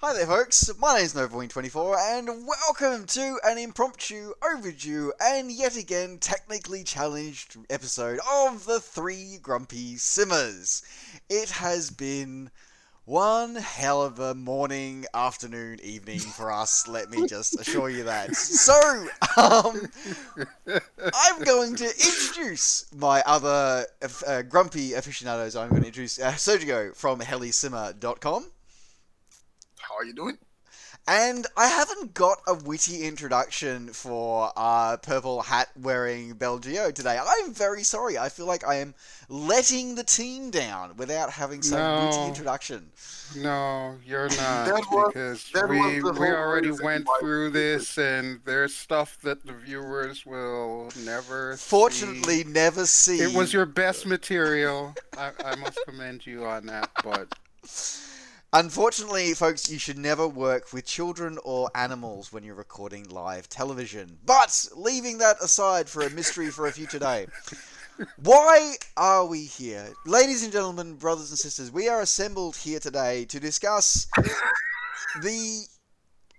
[0.00, 0.70] Hi there, folks.
[0.78, 8.20] My name's Novawing24, and welcome to an impromptu, overdue, and yet again technically challenged episode
[8.32, 10.84] of the Three Grumpy Simmers.
[11.28, 12.52] It has been
[13.06, 16.86] one hell of a morning, afternoon, evening for us.
[16.86, 18.36] let me just assure you that.
[18.36, 18.78] So,
[19.36, 19.80] um,
[21.12, 23.84] I'm going to introduce my other
[24.24, 25.56] uh, grumpy aficionados.
[25.56, 28.46] I'm going to introduce uh, Sergio from helisimmer.com.
[29.98, 30.38] How are you doing?
[31.08, 37.18] And I haven't got a witty introduction for uh, purple hat wearing Belgio today.
[37.20, 38.16] I'm very sorry.
[38.16, 38.94] I feel like I am
[39.28, 42.06] letting the team down without having some No.
[42.06, 42.90] witty introduction.
[43.36, 47.98] No, you're not That was- because that we was we already went through we this,
[47.98, 51.56] and there's stuff that the viewers will never.
[51.56, 53.18] Fortunately, never see.
[53.18, 53.24] see.
[53.24, 54.94] it was your best material.
[55.16, 56.88] I, I must commend you on that.
[57.02, 57.34] But
[58.54, 64.16] Unfortunately, folks, you should never work with children or animals when you're recording live television.
[64.24, 67.26] But leaving that aside for a mystery for a future day.
[68.16, 69.92] Why are we here?
[70.06, 74.06] Ladies and gentlemen, brothers and sisters, we are assembled here today to discuss
[75.20, 75.66] the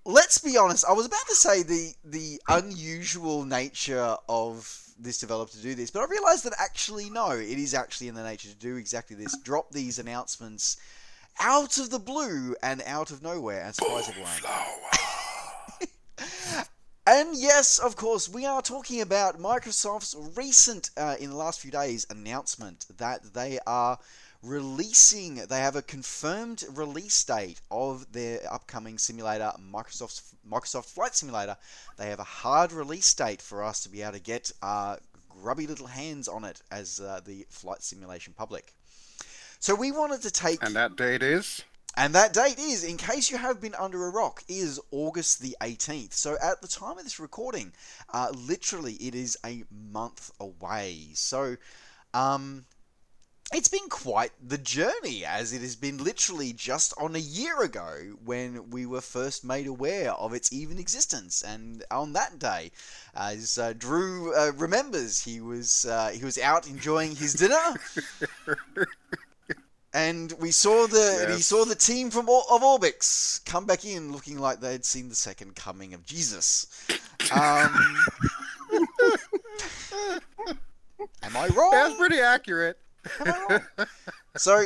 [0.04, 5.52] let's be honest, I was about to say the the unusual nature of this developer
[5.52, 8.50] to do this, but I realized that actually no, it is actually in the nature
[8.50, 9.38] to do exactly this.
[9.44, 10.78] Drop these announcements
[11.40, 14.32] out of the blue and out of nowhere and surprise everyone.
[17.08, 21.72] And yes, of course, we are talking about Microsoft's recent, uh, in the last few
[21.72, 23.98] days, announcement that they are
[24.44, 31.58] releasing, they have a confirmed release date of their upcoming simulator, Microsoft Microsoft Flight Simulator.
[31.98, 35.66] They have a hard release date for us to be able to get our grubby
[35.66, 38.76] little hands on it as uh, the flight simulation public.
[39.60, 41.64] So we wanted to take and that date is
[41.98, 45.58] and that date is, in case you have been under a rock, is August the
[45.60, 46.14] 18th.
[46.14, 47.74] So at the time of this recording,
[48.14, 51.10] uh, literally it is a month away.
[51.14, 51.58] So,
[52.14, 52.66] um,
[53.52, 58.18] it's been quite the journey, as it has been literally just on a year ago
[58.24, 61.42] when we were first made aware of its even existence.
[61.42, 62.72] And on that day,
[63.16, 67.74] as uh, Drew uh, remembers, he was uh, he was out enjoying his dinner.
[69.94, 74.12] And we saw the and he saw the team from of Orbx come back in
[74.12, 76.68] looking like they had seen the second coming of Jesus.
[77.34, 77.98] Um,
[81.24, 81.72] am I wrong?
[81.72, 82.78] that's pretty accurate.
[83.20, 83.88] Am I wrong?
[84.38, 84.66] So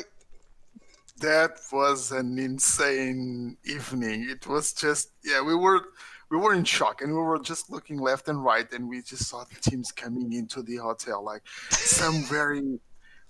[1.19, 4.27] That was an insane evening.
[4.29, 5.85] It was just yeah, we were
[6.29, 9.29] we were in shock and we were just looking left and right and we just
[9.29, 12.79] saw the teams coming into the hotel like some very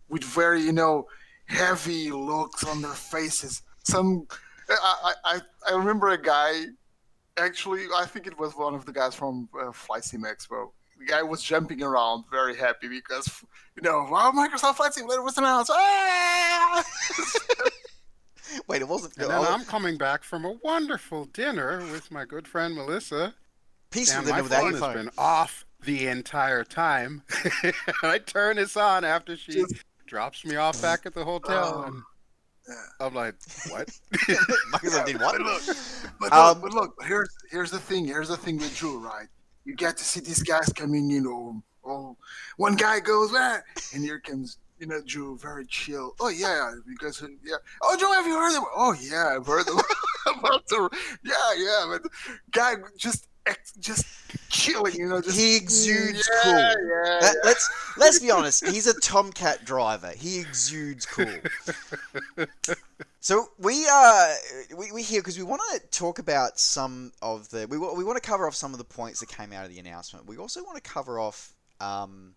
[0.10, 1.08] with very, you know,
[1.46, 3.62] heavy looks on their faces.
[3.84, 4.26] Some
[4.70, 6.64] I I, I- I remember a guy
[7.38, 10.72] actually I think it was one of the guys from uh, Flight Sim Expo.
[11.00, 13.44] The guy was jumping around very happy because
[13.76, 15.72] you know, wow, Microsoft Flight Simulator was announced.
[15.74, 16.84] Ah!
[18.68, 19.18] wait, it wasn't.
[19.18, 23.34] And then oh, I'm coming back from a wonderful dinner with my good friend Melissa.
[23.90, 24.94] peaceful And dinner my without phone your has phone.
[25.06, 27.24] been off the entire time.
[28.04, 32.04] I turn this on after she Just- drops me off back at the hotel, and
[33.00, 33.36] I'm like,
[33.70, 35.38] "What?" Microsoft did what?
[35.38, 35.64] But look,
[36.20, 38.06] but look, Um, but look, here's here's the thing.
[38.06, 39.28] Here's the thing with Drew, right?
[39.66, 41.64] You get to see these guys coming you in.
[41.86, 42.16] Oh,
[42.58, 43.60] one guy goes, ah,
[43.94, 46.14] and here comes you know Drew, very chill.
[46.20, 47.56] Oh yeah, because yeah.
[47.82, 48.66] Oh, Drew, have you heard them?
[48.76, 49.80] Oh yeah, I've heard them
[50.38, 50.90] about the.
[51.24, 52.12] Yeah, yeah, but
[52.52, 53.28] guy just ex-
[53.80, 54.06] just
[54.50, 55.22] chilling, you know.
[55.22, 56.54] Just He exudes yeah, cool.
[56.54, 58.68] Yeah, That- let's let's be honest.
[58.68, 60.12] He's a Tomcat driver.
[60.16, 61.28] He exudes cool.
[63.20, 64.34] So we uh
[64.76, 68.22] we we here because we want to talk about some of the we we want
[68.22, 70.26] to cover off some of the points that came out of the announcement.
[70.28, 72.36] We also want to cover off um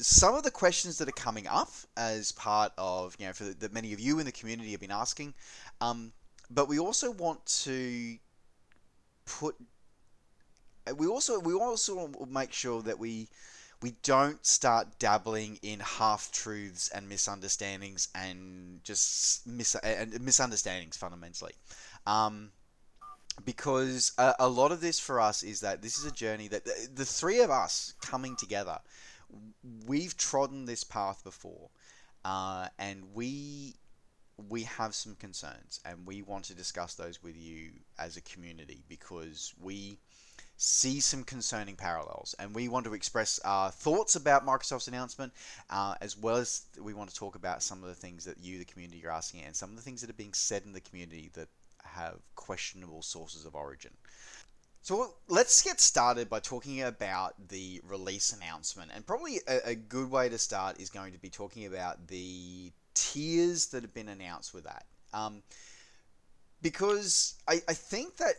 [0.00, 3.54] some of the questions that are coming up as part of you know for the,
[3.60, 5.34] that many of you in the community have been asking.
[5.80, 6.12] Um,
[6.50, 8.16] but we also want to
[9.24, 9.54] put
[10.96, 13.28] we also we also make sure that we
[13.82, 21.54] we don't start dabbling in half truths and misunderstandings and just mis- and misunderstandings fundamentally.
[22.06, 22.50] Um,
[23.44, 26.64] because a, a lot of this for us is that this is a journey that
[26.64, 28.78] the, the three of us coming together,
[29.86, 31.70] we've trodden this path before,
[32.24, 33.74] uh, and we
[34.48, 38.82] we have some concerns, and we want to discuss those with you as a community
[38.88, 39.98] because we
[40.62, 45.32] see some concerning parallels, and we want to express our thoughts about Microsoft's announcement,
[45.70, 48.58] uh, as well as we want to talk about some of the things that you,
[48.58, 50.80] the community, are asking, and some of the things that are being said in the
[50.82, 51.48] community that
[51.82, 53.90] have questionable sources of origin.
[54.82, 58.90] So let's get started by talking about the release announcement.
[58.94, 62.70] And probably a, a, good way to start is going to be talking about the
[62.92, 64.84] tiers that have been announced with that.
[65.14, 65.42] Um,
[66.60, 68.34] because I, I think that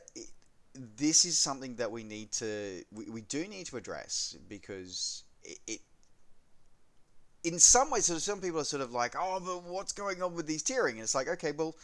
[0.73, 5.59] this is something that we need to, we, we do need to address because it,
[5.68, 5.79] it
[7.44, 10.21] in some ways, sort of some people are sort of like, oh, but what's going
[10.21, 10.91] on with these tiering?
[10.91, 11.75] And it's like, okay, well,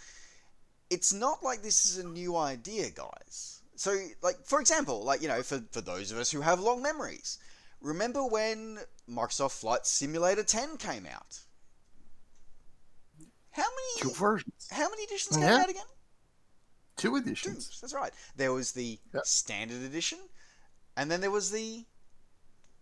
[0.89, 3.61] it's not like this is a new idea, guys.
[3.75, 6.81] So, like, for example, like, you know, for, for those of us who have long
[6.81, 7.39] memories,
[7.81, 8.79] remember when
[9.09, 11.39] Microsoft Flight Simulator 10 came out?
[13.51, 14.67] How many two versions?
[14.71, 15.57] How many editions came yeah.
[15.57, 15.83] out again?
[16.97, 17.69] Two editions.
[17.69, 18.11] Two, that's right.
[18.35, 19.25] There was the yep.
[19.25, 20.19] standard edition,
[20.95, 21.85] and then there was the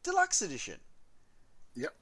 [0.04, 0.80] deluxe edition.
[1.76, 1.94] Yep.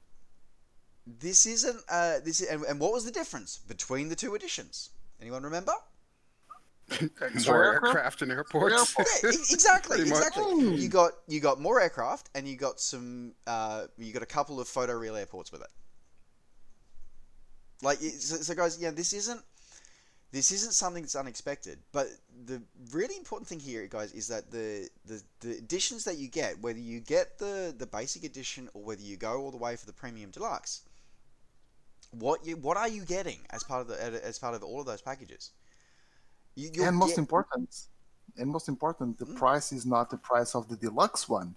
[1.05, 1.79] This isn't.
[1.89, 4.91] Uh, this is, and, and what was the difference between the two editions?
[5.19, 5.73] Anyone remember?
[7.47, 8.95] more aircraft and airports.
[8.97, 10.75] yeah, exactly, exactly.
[10.75, 13.33] You got you got more aircraft, and you got some.
[13.47, 15.69] Uh, you got a couple of photo real airports with it.
[17.81, 19.41] Like, so, so, guys, yeah, this isn't
[20.33, 21.77] this isn't something that's unexpected.
[21.91, 22.07] But
[22.45, 22.59] the
[22.91, 26.79] really important thing here, guys, is that the the, the editions that you get, whether
[26.79, 29.93] you get the the basic edition or whether you go all the way for the
[29.93, 30.81] premium deluxe,
[32.09, 34.87] what you what are you getting as part of the as part of all of
[34.87, 35.51] those packages?
[36.55, 37.19] You, and most get...
[37.19, 37.69] important,
[38.35, 39.35] and most important, the mm.
[39.35, 41.55] price is not the price of the deluxe one.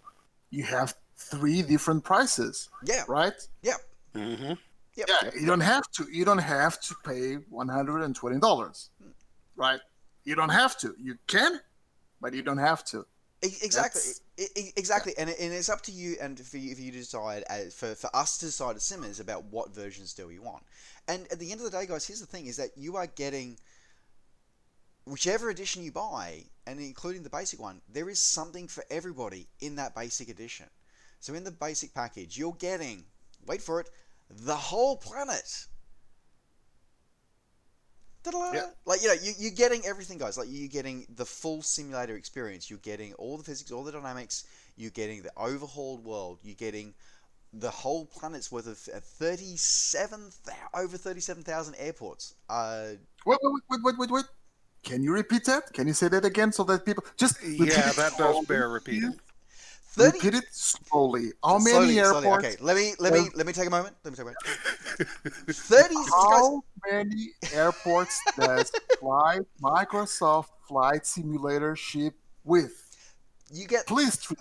[0.51, 2.69] You have three different prices.
[2.85, 3.05] Yeah.
[3.09, 3.41] Right.
[3.63, 3.77] Yeah.
[4.15, 4.53] Mm-hmm.
[4.97, 5.09] Yep.
[5.09, 6.07] Yeah, you don't have to.
[6.11, 8.91] You don't have to pay one hundred and twenty dollars,
[9.55, 9.81] right?
[10.25, 10.95] You don't have to.
[10.99, 11.61] You can,
[12.21, 13.07] but you don't have to.
[13.43, 14.01] Exactly,
[14.77, 15.25] exactly, yeah.
[15.25, 17.95] and, and it's up to you and for you, for you to decide, as, for,
[17.95, 20.65] for us to decide as Simmons about what versions do we want.
[21.07, 23.07] And at the end of the day, guys, here's the thing: is that you are
[23.07, 23.59] getting
[25.05, 29.77] whichever edition you buy, and including the basic one, there is something for everybody in
[29.77, 30.67] that basic edition.
[31.21, 33.05] So in the basic package, you're getting,
[33.47, 33.91] wait for it,
[34.31, 35.67] the whole planet.
[38.55, 38.67] Yeah.
[38.85, 40.37] Like you know, you, you're getting everything, guys.
[40.37, 42.69] Like you're getting the full simulator experience.
[42.69, 44.45] You're getting all the physics, all the dynamics.
[44.77, 46.41] You're getting the overhauled world.
[46.43, 46.95] You're getting
[47.53, 50.21] the whole planet's worth of uh, 37
[50.75, 52.35] over 37,000 airports.
[52.49, 52.89] Uh,
[53.25, 54.25] wait, wait, wait, wait, wait, wait.
[54.83, 55.73] Can you repeat that?
[55.73, 59.19] Can you say that again so that people just yeah, that does bear repeating.
[59.97, 60.19] 30...
[60.19, 61.33] Repeat it slowly.
[61.43, 62.23] How many slowly, airports?
[62.23, 62.47] Slowly.
[62.47, 63.97] Okay, let me let me let me take a moment.
[64.05, 64.39] Let me take a moment.
[65.51, 65.95] Thirty.
[66.11, 68.71] How many airports does
[69.01, 72.15] Flight Microsoft Flight Simulator ship
[72.45, 72.83] with?
[73.51, 74.33] You get please.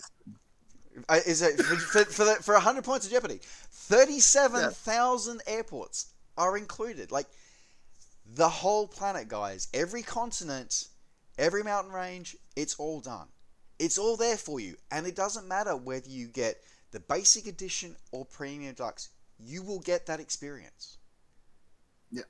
[1.09, 3.39] Uh, is it for for, the, for hundred points of Jeopardy?
[3.41, 5.55] Thirty-seven thousand yes.
[5.55, 7.11] airports are included.
[7.11, 7.27] Like
[8.25, 9.67] the whole planet, guys.
[9.73, 10.87] Every continent,
[11.37, 13.27] every mountain range, it's all done.
[13.79, 16.61] It's all there for you, and it doesn't matter whether you get
[16.91, 19.09] the basic edition or premium deluxe.
[19.39, 20.97] You will get that experience.
[22.11, 22.23] Yeah,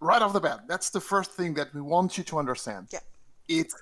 [0.00, 2.88] right off the bat, that's the first thing that we want you to understand.
[2.92, 3.00] Yeah,
[3.48, 3.74] it's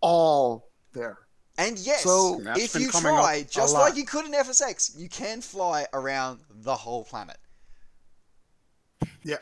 [0.00, 1.18] all there.
[1.58, 5.84] And yes, so, if you try, just like you could in FSX, you can fly
[5.92, 7.36] around the whole planet.
[9.22, 9.36] Yeah.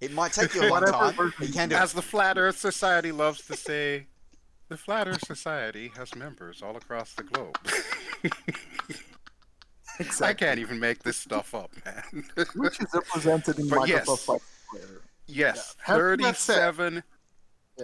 [0.00, 1.32] It might take you a long time.
[1.40, 1.96] You can do As it.
[1.96, 4.06] the Flat Earth Society loves to say,
[4.72, 7.58] the Flat Earth Society has members all across the globe.
[10.00, 10.26] exactly.
[10.26, 12.24] I can't even make this stuff up, man.
[12.56, 14.40] Which is represented in but Microsoft
[14.72, 14.82] yes,
[15.26, 15.94] Yes, yeah.
[15.94, 17.02] thirty-seven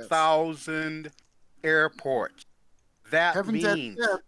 [0.06, 1.12] thousand yes.
[1.62, 2.46] airports.
[3.10, 3.98] That Having means.
[3.98, 4.20] That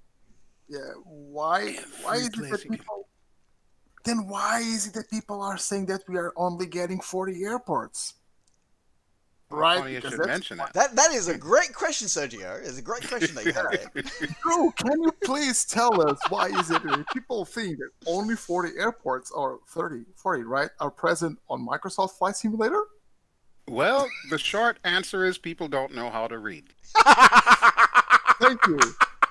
[0.69, 1.79] yeah, why?
[2.03, 3.09] Why is it that people?
[4.05, 8.20] Then why is it that people are saying that we are only getting forty airports?
[9.51, 9.79] Right?
[9.79, 10.73] Funny you should mention that.
[10.75, 10.97] that.
[10.97, 12.59] That is a great question, Sergio.
[12.61, 14.03] It's a great question that you have there.
[14.43, 18.79] Drew, can you please tell us why is it that people think that only 40
[18.79, 22.83] airports or 30, 40, right, are present on Microsoft Flight Simulator?
[23.69, 26.65] Well, the short answer is people don't know how to read.
[28.41, 28.81] Thank you.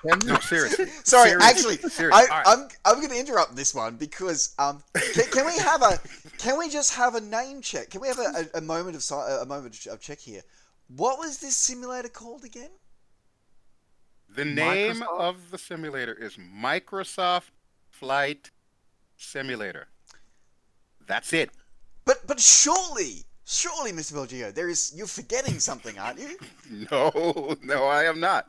[0.04, 0.86] No, seriously.
[1.04, 1.38] Sorry, seriously.
[1.42, 2.12] actually, seriously.
[2.12, 2.44] I, am right.
[2.48, 4.82] I'm, I'm going to interrupt this one because um,
[5.14, 6.00] can, can, we have a
[6.38, 7.90] can we just have a name check?
[7.90, 10.42] Can we have a, a, a moment of a moment of check here?
[10.96, 12.70] What was this simulator called again?
[14.36, 15.20] The name Microsoft?
[15.20, 17.52] of the simulator is Microsoft
[17.90, 18.52] Flight
[19.18, 19.88] Simulator.
[21.08, 21.50] That's it.
[22.06, 24.14] But but surely, surely, Mr.
[24.14, 26.38] Belgio, there is you're forgetting something, aren't you?
[26.92, 28.48] no, no, I am not.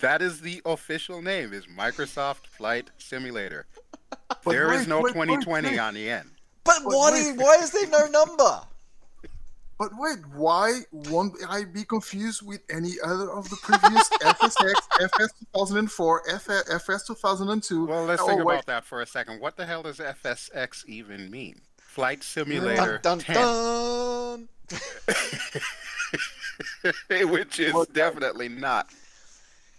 [0.00, 1.52] That is the official name.
[1.52, 3.66] Is Microsoft Flight Simulator.
[4.44, 6.30] But there wait, is no wait, 2020 wait, on the end.
[6.64, 7.32] But why?
[7.36, 8.60] why is there no number?
[9.78, 15.32] But wait, why won't I be confused with any other of the previous FSX, FS
[15.54, 17.86] 2004, FS, FS 2002?
[17.86, 18.54] Well, let's Oh, think wait.
[18.54, 19.40] about that for a second.
[19.40, 21.60] What the hell does FSX even mean?
[21.78, 24.48] Flight Simulator Dun, dun, 10,
[27.10, 27.30] dun.
[27.30, 28.90] which is Well, definitely not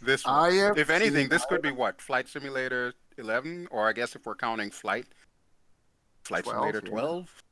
[0.02, 0.78] this one.
[0.78, 2.02] If anything, seen- this could be what?
[2.02, 3.68] Flight Simulator 11?
[3.72, 5.06] Or I guess if we're counting Flight,
[6.24, 6.92] Flight 12, Simulator yeah.
[6.92, 7.44] 12?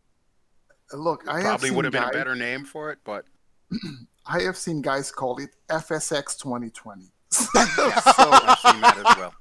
[0.94, 3.26] Look, I have Probably would have been a better name for it, but
[4.26, 7.12] I have seen guys call it FSX 2020.
[7.56, 9.34] yes, so I've seen that as well.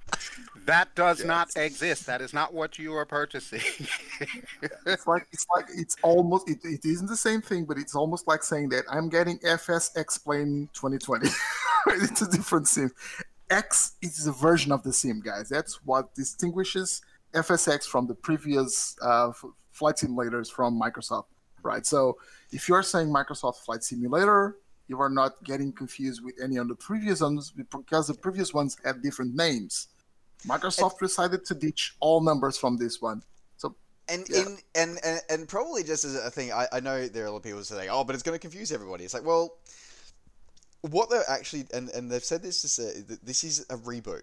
[0.67, 2.07] That does not exist.
[2.07, 3.61] That is not what you are purchasing.
[4.87, 8.27] it's like it's like it's almost it, it isn't the same thing, but it's almost
[8.27, 11.29] like saying that I'm getting FS Explain 2020.
[11.87, 12.91] it's a different sim.
[13.49, 15.49] X is a version of the sim, guys.
[15.49, 17.01] That's what distinguishes
[17.33, 19.31] FSX from the previous uh,
[19.71, 21.27] flight simulators from Microsoft,
[21.63, 21.87] right?
[21.87, 22.19] So
[22.51, 24.57] if you're saying Microsoft Flight Simulator,
[24.89, 28.77] you are not getting confused with any of the previous ones because the previous ones
[28.85, 29.89] had different names.
[30.45, 33.23] Microsoft decided to ditch all numbers from this one.
[33.57, 33.75] So
[34.09, 34.43] And, Yeah.
[34.43, 37.31] in, and and and probably just as a thing, I, I know there are a
[37.31, 39.59] lot of people saying, "Oh, but it's going to confuse everybody." It's like, well,
[40.83, 44.23] what they're actually and, and they've said this is a, that this is a reboot,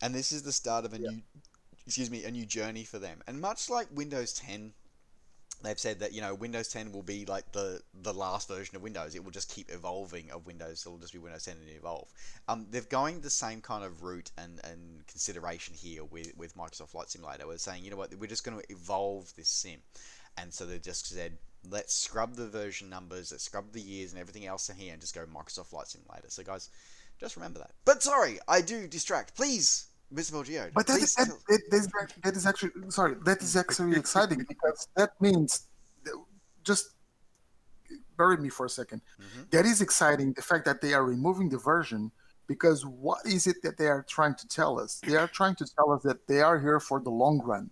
[0.00, 1.22] and this is the start of a new,
[1.86, 3.22] excuse me, a new journey for them.
[3.26, 4.72] And much like Windows 10,
[5.64, 8.82] they've said that you know Windows 10 will be like the the last version of
[8.82, 9.14] Windows.
[9.14, 10.84] It will just keep evolving of Windows.
[10.84, 12.08] It will just be Windows 10 and evolve.
[12.48, 16.90] Um, they're going the same kind of route and, and consideration here with, with Microsoft
[16.90, 17.46] Flight Simulator.
[17.46, 19.80] We're saying, you know what, we're just going to evolve this sim.
[20.36, 21.38] And so they just said,
[21.70, 25.00] let's scrub the version numbers, let's scrub the years and everything else in here and
[25.00, 26.28] just go Microsoft Flight Simulator.
[26.28, 26.70] So, guys,
[27.18, 27.70] just remember that.
[27.84, 29.36] But sorry, I do distract.
[29.36, 30.32] Please, Mr.
[30.32, 30.70] Belgio.
[30.74, 31.88] But that that, that, that, is,
[32.22, 33.16] that is actually sorry.
[33.24, 35.68] That is actually exciting because that means
[36.62, 36.94] just
[38.18, 39.50] with me for a 2nd Mhm.
[39.50, 40.32] That is exciting.
[40.34, 42.12] The fact that they are removing the version
[42.46, 45.00] because what is it that they are trying to tell us?
[45.06, 47.70] They are trying to tell us that they are here for the long run.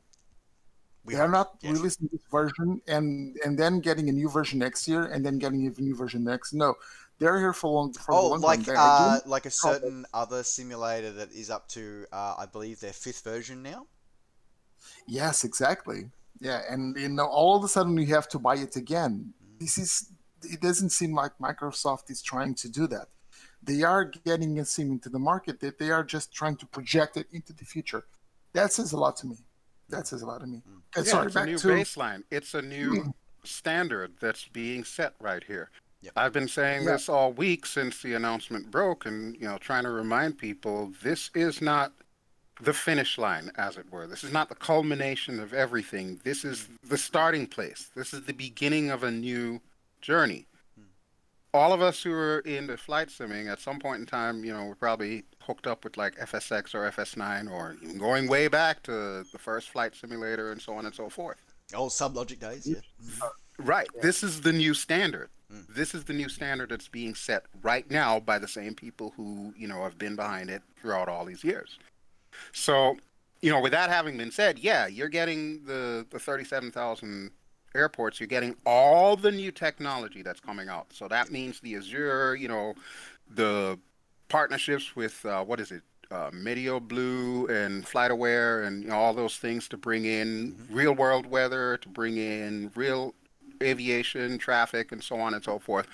[1.04, 1.72] we they are not yes.
[1.72, 5.66] releasing this version and and then getting a new version next year and then getting
[5.66, 6.52] a new version next.
[6.54, 6.74] No,
[7.22, 8.76] they're here for long for Oh, long like run.
[8.76, 13.22] Uh, like a certain other simulator that is up to, uh, I believe, their fifth
[13.22, 13.86] version now.
[15.06, 16.10] Yes, exactly.
[16.40, 19.34] Yeah, and you know, all of a sudden you have to buy it again.
[19.58, 20.10] This is.
[20.42, 23.06] It doesn't seem like Microsoft is trying to do that.
[23.62, 27.16] They are getting a sim into the market that they are just trying to project
[27.16, 28.04] it into the future.
[28.52, 29.36] That says a lot to me.
[29.88, 30.62] That says a lot to me.
[30.98, 32.24] Okay, yeah, sorry, it's a new to baseline.
[32.28, 33.14] It's a new
[33.44, 35.70] standard that's being set right here.
[36.02, 36.12] Yep.
[36.16, 36.92] I've been saying Yeah.
[36.92, 41.30] this all week since the announcement broke, and you know, trying to remind people this
[41.34, 41.92] is not
[42.60, 44.06] the finish line, as it were.
[44.06, 46.20] This is not the culmination of everything.
[46.22, 47.90] This is the starting place.
[47.94, 49.60] This is the beginning of a new
[50.00, 50.46] journey.
[50.76, 50.82] Hmm.
[51.54, 54.64] All of us who are into flight simming at some point in time, you know,
[54.66, 59.24] we're probably hooked up with like FSX or FS9 or even going way back to
[59.32, 61.38] the first flight simulator and so on and so forth.
[61.74, 62.76] Oh, Sublogic days, yeah.
[63.22, 63.88] Uh, right.
[64.02, 65.30] This is the new standard.
[65.52, 65.74] Mm.
[65.74, 69.52] This is the new standard that's being set right now by the same people who,
[69.56, 71.78] you know, have been behind it throughout all these years.
[72.52, 72.96] So,
[73.40, 77.30] you know, with that having been said, yeah, you're getting the the 37,000
[77.74, 80.86] airports, you're getting all the new technology that's coming out.
[80.92, 82.74] So that means the Azure, you know,
[83.28, 83.78] the
[84.28, 85.82] partnerships with uh, what is it?
[86.10, 91.24] Uh, Meteoblue and FlightAware and you know, all those things to bring in real world
[91.24, 93.14] weather, to bring in real
[93.62, 95.86] aviation traffic, and so on and so forth.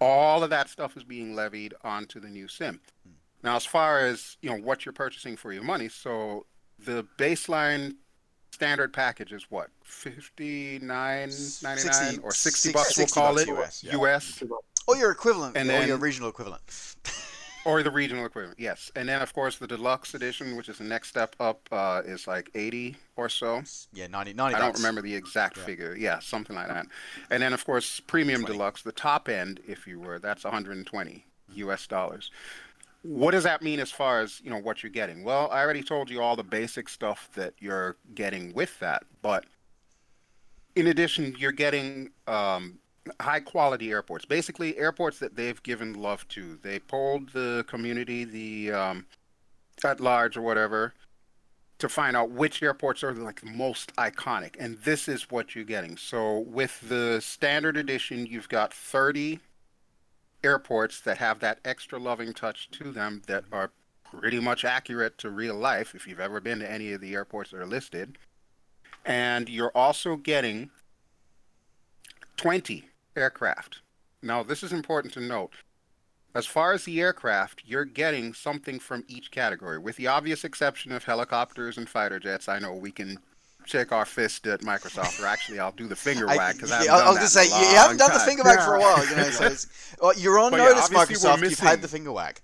[0.00, 2.80] All of that stuff is being levied onto the new sim.
[3.04, 3.12] Hmm.
[3.44, 6.46] Now, as far as you know, what you're purchasing for your money, so
[6.78, 7.94] the baseline
[8.52, 11.30] standard package is what fifty nine
[11.62, 13.96] ninety nine or sixty 60 bucks, we'll call bucks it US, yeah.
[13.96, 16.62] US Or oh, your equivalent, And or your regional equivalent.
[17.64, 18.90] or the regional equivalent, yes.
[18.96, 22.26] And then, of course, the deluxe edition, which is the next step up, uh, is
[22.26, 23.62] like 80 or so.
[23.92, 25.64] Yeah, 90, 90 I don't remember the exact Yeah.
[25.64, 25.96] figure.
[25.96, 26.86] Yeah, something like that.
[27.30, 31.86] And then, of course, premium deluxe, the top end, if you were, that's 120 US
[31.86, 32.30] dollars.
[33.02, 35.24] What does that mean as far as you know what you're getting?
[35.24, 39.44] Well, I already told you all the basic stuff that you're getting with that, but
[40.76, 42.78] in addition, you're getting um,
[43.20, 44.24] high quality airports.
[44.24, 46.58] Basically, airports that they've given love to.
[46.62, 49.06] They polled the community, the um,
[49.84, 50.94] at large or whatever,
[51.78, 55.64] to find out which airports are like the most iconic, and this is what you're
[55.64, 55.96] getting.
[55.96, 59.40] So with the standard edition, you've got 30
[60.44, 63.70] airports that have that extra loving touch to them that are
[64.04, 67.50] pretty much accurate to real life if you've ever been to any of the airports
[67.50, 68.18] that are listed.
[69.04, 70.70] And you're also getting
[72.36, 72.84] 20
[73.16, 73.80] aircraft.
[74.22, 75.52] Now, this is important to note.
[76.34, 80.92] As far as the aircraft, you're getting something from each category, with the obvious exception
[80.92, 82.48] of helicopters and fighter jets.
[82.48, 83.18] I know we can
[83.66, 86.96] shake our fist at Microsoft, or actually, I'll do the finger wag because I, yeah,
[86.96, 88.18] I was going to say you haven't done time.
[88.18, 89.06] the finger wag for a while.
[89.06, 91.50] You know, so it's, well, you're on But yeah, notice, we're Microsoft.
[91.50, 92.40] You've had the finger wag.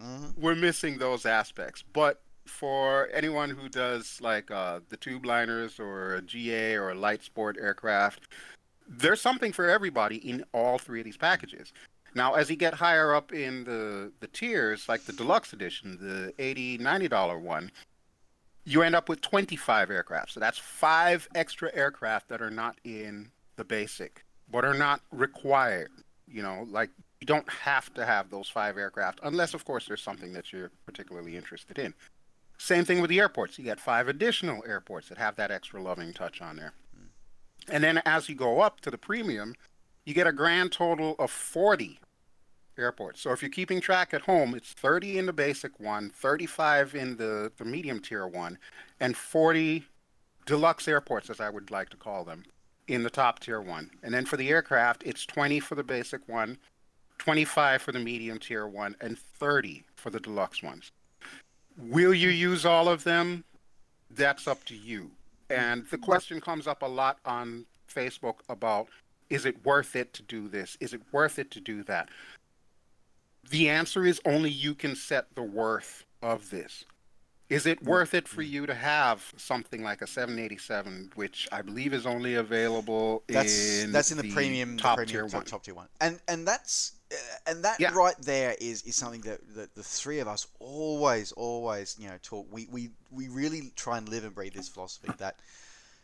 [0.00, 1.84] hmm we're missing those aspects.
[1.92, 6.94] But for anyone who does like uh, the tube liners or a GA or a
[6.94, 8.28] light sport aircraft,
[8.88, 11.72] there's something for everybody in all three of these packages.
[12.14, 16.32] Now, as you get higher up in the, the tiers, like the deluxe edition, the
[16.38, 17.70] 80 $90 one,
[18.64, 20.32] you end up with 25 aircraft.
[20.32, 25.90] So that's five extra aircraft that are not in the basic, but are not required.
[26.26, 26.90] You know, like
[27.20, 30.70] you don't have to have those five aircraft unless, of course, there's something that you're
[30.84, 31.94] particularly interested in.
[32.58, 33.58] Same thing with the airports.
[33.58, 36.72] You get five additional airports that have that extra loving touch on there.
[37.68, 39.54] And then as you go up to the premium,
[40.04, 41.98] you get a grand total of 40
[42.78, 43.20] airports.
[43.20, 47.16] So if you're keeping track at home, it's 30 in the basic one, 35 in
[47.16, 48.58] the, the medium tier one,
[49.00, 49.84] and 40
[50.44, 52.44] deluxe airports, as I would like to call them,
[52.86, 53.90] in the top tier one.
[54.02, 56.58] And then for the aircraft, it's 20 for the basic one,
[57.18, 60.92] 25 for the medium tier one, and 30 for the deluxe ones.
[61.76, 63.44] Will you use all of them?
[64.10, 65.10] That's up to you.
[65.50, 68.88] And the question comes up a lot on Facebook about
[69.28, 70.76] is it worth it to do this?
[70.80, 72.08] Is it worth it to do that?
[73.50, 76.84] The answer is only you can set the worth of this.
[77.48, 81.94] Is it worth it for you to have something like a 787, which I believe
[81.94, 85.44] is only available That's in that's in the, premium, top the premium tier top, one?
[85.44, 87.92] top tier one, and and that's uh, and that Yeah.
[87.92, 92.18] right there is is something that, that the three of us always always you know
[92.20, 92.46] talk.
[92.50, 95.36] We we we really try and live and breathe this philosophy that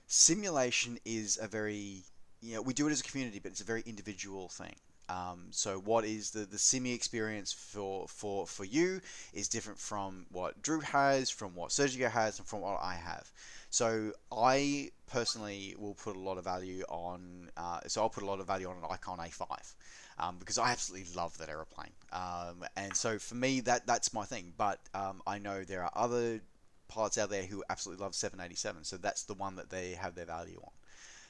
[0.07, 2.05] simulation is a very
[2.41, 4.77] you know we do it as a community, but it's a very individual thing.
[5.13, 9.01] Um, so what is the the simi experience for for for you
[9.35, 13.31] is different from what Drew has, from what Sergio has, and from what I have.
[13.69, 17.51] So I personally will put a lot of value on.
[17.57, 19.75] Uh, so I'll put a lot of value on an Icon A5
[20.19, 21.93] um, because I absolutely love that aeroplane.
[22.13, 24.53] Um, and so for me, that that's my thing.
[24.57, 26.41] But um, I know there are other
[26.89, 28.85] pilots out there who absolutely love 787.
[28.85, 30.73] So that's the one that they have their value on.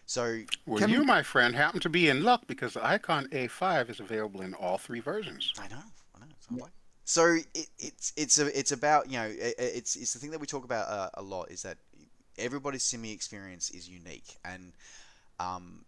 [0.06, 3.88] So Well, you, we- my friend, happen to be in luck because the Icon A5
[3.90, 5.52] is available in all three versions.
[5.58, 5.76] I know,
[6.14, 6.26] I know.
[6.36, 6.72] It's not like-
[7.04, 10.40] So it, it's it's a, it's about you know it, it's it's the thing that
[10.40, 11.78] we talk about uh, a lot is that
[12.38, 14.72] everybody's simi experience is unique and
[15.40, 15.84] um,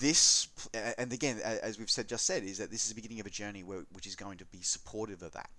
[0.00, 0.46] this
[0.98, 3.30] and again as we've said just said is that this is the beginning of a
[3.30, 5.50] journey where, which is going to be supportive of that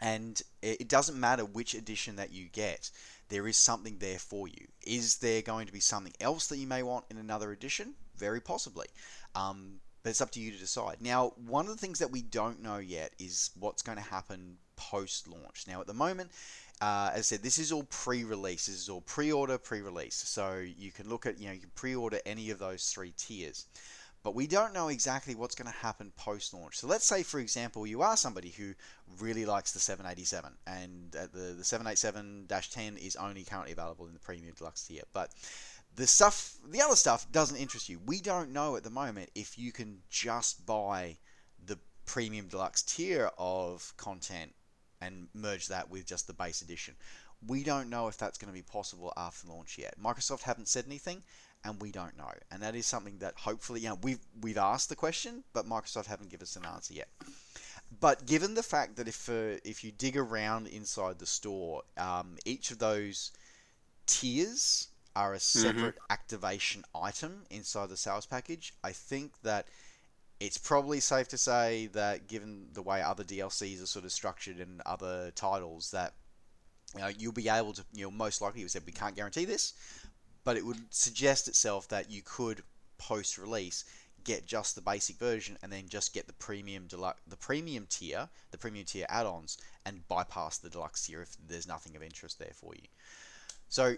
[0.00, 2.90] and it it doesn't matter which edition that you get
[3.28, 6.66] there is something there for you is there going to be something else that you
[6.66, 8.86] may want in another edition very possibly
[9.34, 10.98] um, but it's up to you to decide.
[11.00, 14.56] Now, one of the things that we don't know yet is what's going to happen
[14.76, 15.64] post launch.
[15.66, 16.30] Now, at the moment,
[16.80, 18.66] uh, as I said, this is all pre-release.
[18.66, 20.14] This is all pre-order, pre-release.
[20.14, 23.66] So you can look at, you know, you can pre-order any of those three tiers.
[24.26, 26.78] But we don't know exactly what's going to happen post launch.
[26.78, 28.74] So let's say, for example, you are somebody who
[29.20, 34.18] really likes the 787, and uh, the the 787-10 is only currently available in the
[34.18, 35.04] premium deluxe tier.
[35.12, 35.30] But
[35.94, 38.00] the stuff, the other stuff, doesn't interest you.
[38.04, 41.18] We don't know at the moment if you can just buy
[41.64, 44.56] the premium deluxe tier of content
[45.00, 46.96] and merge that with just the base edition.
[47.46, 49.94] We don't know if that's going to be possible after launch yet.
[50.02, 51.22] Microsoft haven't said anything,
[51.64, 52.30] and we don't know.
[52.50, 56.06] And that is something that hopefully, you know, we've we've asked the question, but Microsoft
[56.06, 57.08] haven't given us an answer yet.
[58.00, 62.36] But given the fact that if uh, if you dig around inside the store, um,
[62.44, 63.32] each of those
[64.06, 68.74] tiers are a separate activation item inside the sales package.
[68.84, 69.66] I think that
[70.38, 74.58] it's probably safe to say that given the way other DLCs are sort of structured
[74.58, 76.12] and other titles that
[76.94, 79.44] you know, you'll be able to you know most likely you said we can't guarantee
[79.44, 79.74] this,
[80.44, 82.62] but it would suggest itself that you could
[82.98, 83.84] post release
[84.24, 88.28] get just the basic version and then just get the premium deluxe the premium tier,
[88.50, 92.52] the premium tier add-ons and bypass the deluxe tier if there's nothing of interest there
[92.52, 92.88] for you.
[93.68, 93.96] So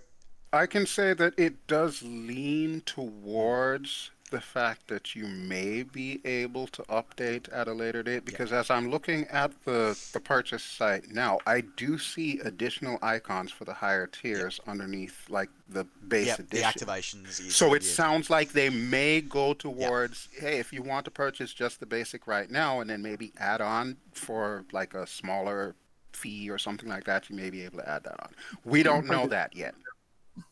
[0.53, 6.67] I can say that it does lean towards the fact that you may be able
[6.69, 11.11] to update at a later date because as I'm looking at the, the purchase site
[11.11, 16.37] now, I do see additional icons for the higher tiers underneath like the base yeah,
[16.37, 17.91] the activations is So it yeah.
[17.91, 22.27] sounds like they may go towards, hey, if you want to purchase just the basic
[22.27, 25.75] right now and then maybe add on for like a smaller
[26.13, 28.31] fee or something like that, you may be able to add that on.
[28.65, 29.75] We don't know that yet.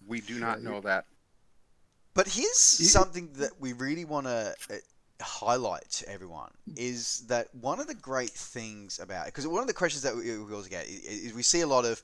[0.06, 1.06] We do not know that
[2.16, 4.54] But here's something that we really want to
[5.20, 9.74] highlight to everyone is that one of the great things about because one of the
[9.74, 12.02] questions that we, we always get is, is we see a lot of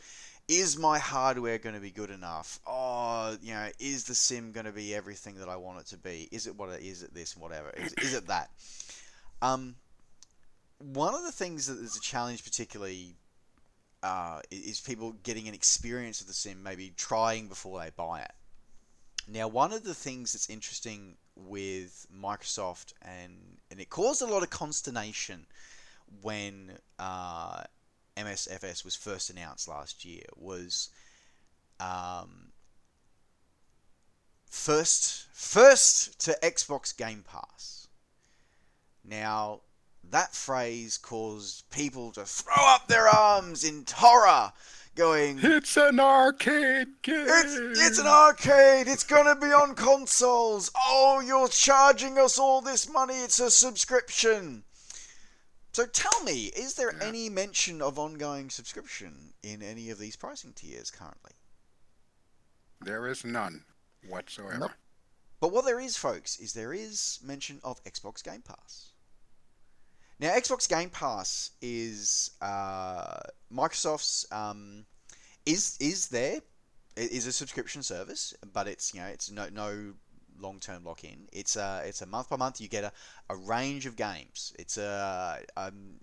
[0.49, 2.61] is my hardware going to be good enough?
[2.67, 5.97] Oh, you know, is the sim going to be everything that I want it to
[5.97, 6.29] be?
[6.31, 7.03] Is it what it is?
[7.03, 7.71] It this and whatever?
[7.71, 8.51] Is, is it that?
[9.41, 9.77] Um,
[10.79, 13.15] one of the things that is a challenge, particularly,
[14.03, 18.33] uh, is people getting an experience of the sim, maybe trying before they buy it.
[19.29, 24.43] Now, one of the things that's interesting with Microsoft, and and it caused a lot
[24.43, 25.47] of consternation
[26.21, 27.63] when uh,
[28.17, 30.91] MSFS was first announced last year, was
[31.81, 32.53] um,
[34.47, 37.89] first first to Xbox Game Pass.
[39.05, 39.61] Now,
[40.11, 44.53] that phrase caused people to throw up their arms in horror
[44.95, 47.27] going, It's an arcade game.
[47.29, 48.89] It's, it's an arcade.
[48.89, 50.71] It's going to be on consoles.
[50.77, 53.15] Oh, you're charging us all this money.
[53.15, 54.65] It's a subscription.
[55.73, 57.07] So tell me, is there Yeah.
[57.09, 61.33] any mention of ongoing subscription in any of these pricing tiers currently?
[62.81, 63.65] There is none
[64.09, 64.59] whatsoever.
[64.59, 64.71] Nope.
[65.41, 68.92] But what there is, folks, is there is mention of Xbox Game Pass.
[70.23, 73.19] Now, Xbox Game Pass is uh,
[73.53, 74.87] Microsoft's um,
[75.45, 76.37] is is there
[76.97, 79.95] it is a subscription service, but it's you know it's no no
[80.39, 81.27] long term lock in.
[81.33, 82.61] It's a it's a month by month.
[82.61, 82.93] You get a,
[83.31, 84.55] a range of games.
[84.61, 85.95] It's a um,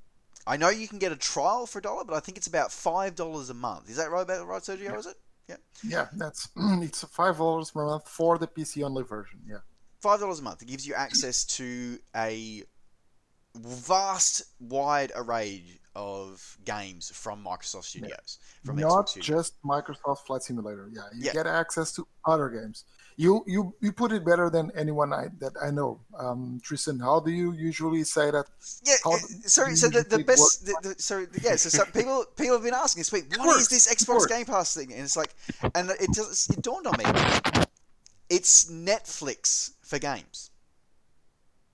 [0.45, 2.73] I know you can get a trial for a dollar, but I think it's about
[2.73, 3.89] five dollars a month.
[3.89, 4.23] Is that right?
[4.23, 4.81] About right, Sergio?
[4.81, 4.97] Yeah.
[4.97, 5.15] Is it?
[5.47, 9.39] Yeah, Yeah, that's it's five dollars per month for the PC only version.
[9.47, 9.59] Yeah.
[10.01, 10.61] five dollars a month.
[10.61, 12.63] It gives you access to a
[13.55, 19.27] vast, wide array of games from Microsoft Studios, from Xbox Not Studios.
[19.27, 20.89] just Microsoft Flight Simulator.
[20.93, 21.33] Yeah, you Yeah.
[21.33, 22.85] get access to other games.
[23.17, 25.99] You you you put it better than anyone I that I know.
[26.17, 28.45] Um, Tristan, how do you usually say that?
[28.83, 28.95] yeah.
[29.03, 29.75] how uh, Sorry.
[29.75, 30.65] So the, the best.
[30.65, 31.57] The, the, so yeah.
[31.57, 34.25] So some people people have been asking this week, what is this Xbox.
[34.29, 34.93] Game Pass thing?
[34.93, 35.35] And it's like,
[35.75, 37.03] and it just it dawned on me.
[38.29, 40.48] It's Netflix for games.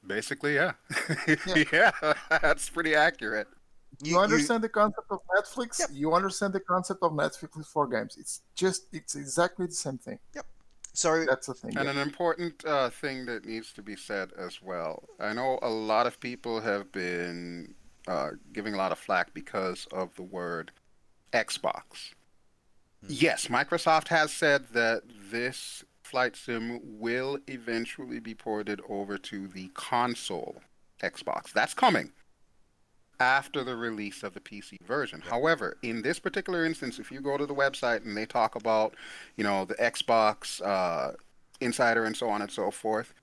[0.07, 0.73] Basically, yeah.
[1.27, 1.63] Yeah.
[1.71, 1.91] yeah,
[2.41, 3.47] that's pretty accurate.
[4.03, 5.79] You, understand the concept of Netflix.
[5.79, 5.89] Yep.
[5.93, 8.17] You understand the concept of Netflix for games.
[8.19, 10.19] It's just it's exactly the same thing.
[10.33, 10.45] Yep.
[10.93, 11.77] So That's the thing.
[11.77, 11.91] And yeah.
[11.91, 15.03] an important uh, thing that needs to be said as well.
[15.19, 17.73] I know a lot of people have been
[18.07, 20.71] uh, giving a lot of flack because of the word
[21.33, 22.13] Xbox.
[23.01, 23.07] Hmm.
[23.09, 25.83] Yes, Microsoft has said that this
[26.15, 30.61] flight sim will eventually be ported over to the console
[31.03, 31.51] Xbox.
[31.51, 32.13] That's coming
[33.19, 35.19] after the release of the PC version.
[35.19, 38.95] However, in this particular instance, if you go to the website and they talk about,
[39.35, 41.17] you know, the Xbox uh,
[41.59, 43.13] Insider and so on and so forth,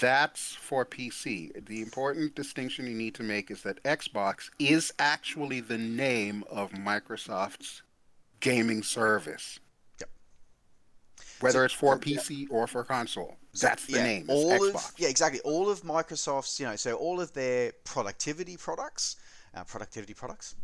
[0.00, 1.66] that's for PC.
[1.66, 6.70] The important distinction you need to make is that Xbox is actually the name of
[6.72, 7.82] Microsoft's
[8.40, 9.60] gaming service.
[11.38, 11.42] Yep.
[11.42, 12.18] Whether it's for uh, yeah.
[12.18, 14.26] PC or for console, that's the yeah, name.
[14.28, 14.74] All Xbox.
[14.74, 15.40] of yeah, exactly.
[15.40, 19.16] All of Microsoft's, you know, so all of their productivity products,
[19.54, 20.56] uh, productivity products,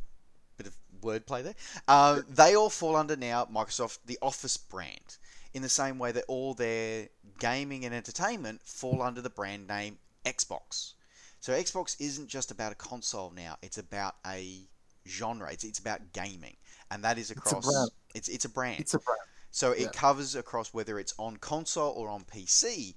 [0.57, 1.55] bit of wordplay there.
[1.87, 5.19] Uh, they all fall under now Microsoft the Office brand.
[5.53, 7.09] In the same way that all their
[7.39, 10.95] gaming and entertainment fall under the brand name Xbox.
[11.39, 14.67] So Xbox isn't just about a console now; it's about a
[15.07, 15.53] genre.
[15.53, 16.57] It's, it's about gaming,
[16.91, 17.71] and that is a across.
[17.71, 17.91] brand.
[18.15, 18.81] It's it's a brand.
[18.81, 19.21] It's a brand.
[19.55, 19.89] So it Yeah.
[19.91, 22.97] covers across whether it's on console or on PC.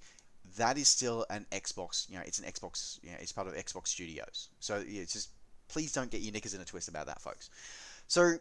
[0.56, 2.10] That is still an Xbox.
[2.10, 2.98] You know, it's an Xbox.
[3.04, 4.50] You know, it's part of Xbox Studios.
[4.60, 5.30] So yeah, it's just
[5.68, 7.52] please don't get your knickers in a twist about that, folks.
[8.08, 8.40] So,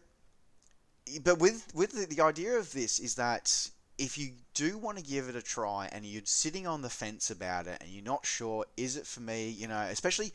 [1.23, 5.05] but with with the, the idea of this is that if you do want to
[5.05, 8.25] give it a try and you're sitting on the fence about it and you're not
[8.25, 10.33] sure is it for me, you know, especially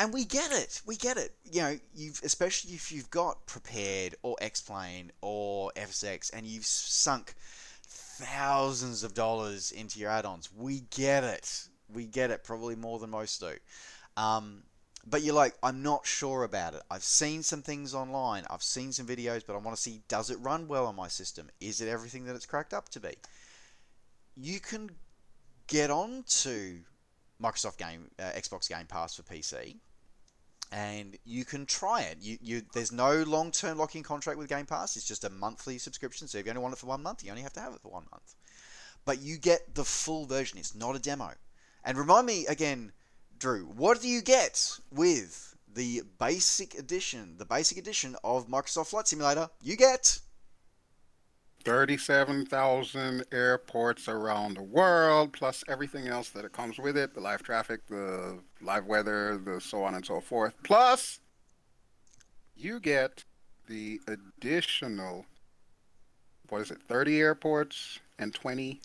[0.00, 0.80] and we get it.
[0.86, 1.34] We get it.
[1.44, 7.34] You know, you've especially if you've got Prepar3D or X-Plane or FSX and you've sunk
[7.82, 10.48] thousands of dollars into your add-ons.
[10.56, 11.68] We get it.
[11.92, 12.44] We get it.
[12.44, 13.52] Probably more than most do.
[14.16, 14.62] Um,
[15.06, 16.82] but you're like, I'm not sure about it.
[16.90, 18.44] I've seen some things online.
[18.48, 21.08] I've seen some videos, but I want to see does it run well on my
[21.08, 21.50] system?
[21.60, 23.16] Is it everything that it's cracked up to be?
[24.34, 24.90] You can
[25.66, 26.78] get on to
[27.42, 29.76] Microsoft Game, uh, Xbox Game Pass for PC,
[30.72, 32.18] and you can try it.
[32.20, 34.96] You, you there's no long-term lock-in contract with Game Pass.
[34.96, 36.28] It's just a monthly subscription.
[36.28, 37.80] So if you only want it for one month, you only have to have it
[37.80, 38.34] for one month.
[39.04, 40.58] But you get the full version.
[40.58, 41.32] It's not a demo.
[41.84, 42.92] And remind me again,
[43.38, 49.08] Drew, what do you get with the basic edition, the basic edition of Microsoft Flight
[49.08, 49.48] Simulator?
[49.62, 50.20] You get
[51.64, 57.42] 37,000 airports around the world, plus everything else that it comes with it the live
[57.42, 60.54] traffic, the live weather, the so on and so forth.
[60.64, 61.20] Plus,
[62.56, 63.24] you get
[63.68, 65.26] the additional,
[66.48, 68.80] what is it, 30 airports and 20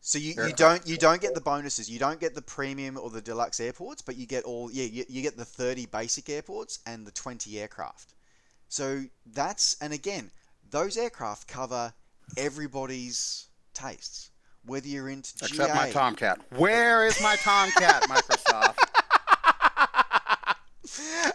[0.00, 1.90] So you, you don't you don't get the bonuses.
[1.90, 5.04] You don't get the premium or the deluxe airports, but you get all yeah you,
[5.08, 8.14] you get the thirty basic airports and the twenty aircraft.
[8.68, 10.30] So that's and again
[10.70, 11.94] those aircraft cover
[12.36, 14.30] everybody's tastes.
[14.64, 16.40] Whether you're into GA, Except my Tomcat.
[16.56, 18.76] Where is my Tomcat, Microsoft?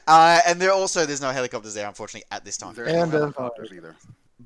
[0.08, 2.74] uh, and there also there's no helicopters there unfortunately at this time.
[2.74, 3.96] There's no uh, helicopters either.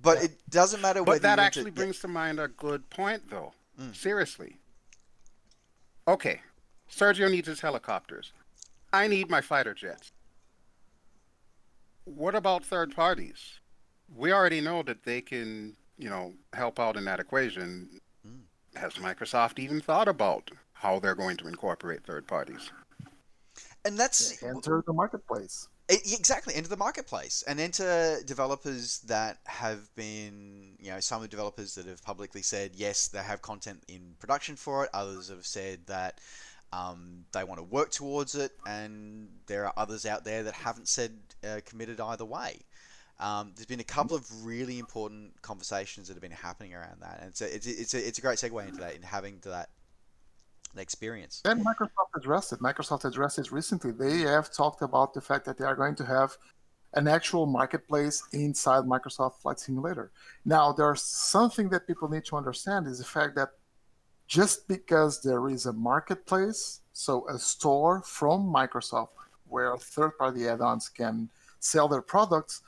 [0.02, 2.88] But it doesn't matter whether But that you're actually into, brings to mind a good
[2.90, 3.54] point, though.
[3.80, 3.96] Mm.
[3.96, 4.58] Seriously.
[6.08, 6.42] Okay,
[6.92, 8.32] Sergio needs his helicopters.
[8.94, 10.12] I need my fighter jets.
[12.04, 13.60] What about third parties?
[14.16, 18.02] We already know that they can, you know, help out in that equation.
[18.28, 18.42] Mm.
[18.80, 22.72] Has Microsoft even thought about how they're going to incorporate third parties?
[23.86, 25.70] and that's Enter the marketplace.
[25.88, 31.28] Exactly, enter the marketplace and enter developers that have been, you know, some of the
[31.28, 34.90] developers that have publicly said yes, they have content in production for it.
[34.96, 36.20] Others have said that
[36.74, 40.88] um, they want to work towards it, and there are others out there that haven't
[40.88, 41.12] said
[41.48, 42.62] uh, committed either way.
[43.20, 47.20] Um, there's been a couple of really important conversations that have been happening around that,
[47.22, 49.70] and it's a, it's it's a, it's a great segue into that, in having that,
[50.78, 51.42] experience.
[51.46, 52.60] And Microsoft addressed it.
[52.60, 53.92] Microsoft addressed it recently.
[53.92, 56.38] They have talked about the fact that they are going to have
[56.94, 60.12] an actual marketplace inside Microsoft Flight Simulator.
[60.46, 63.50] Now, there's something that people need to understand is the fact that
[64.28, 69.10] just because there is a marketplace, so a store from Microsoft
[69.48, 72.62] where third party add ons can sell their products,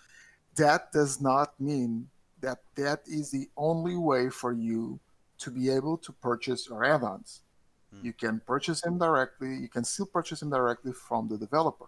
[0.57, 2.09] that does not mean
[2.41, 4.99] that that is the only way for you
[5.39, 7.41] to be able to purchase your add ons.
[7.93, 8.05] Hmm.
[8.05, 9.55] You can purchase them directly.
[9.55, 11.87] You can still purchase them directly from the developer.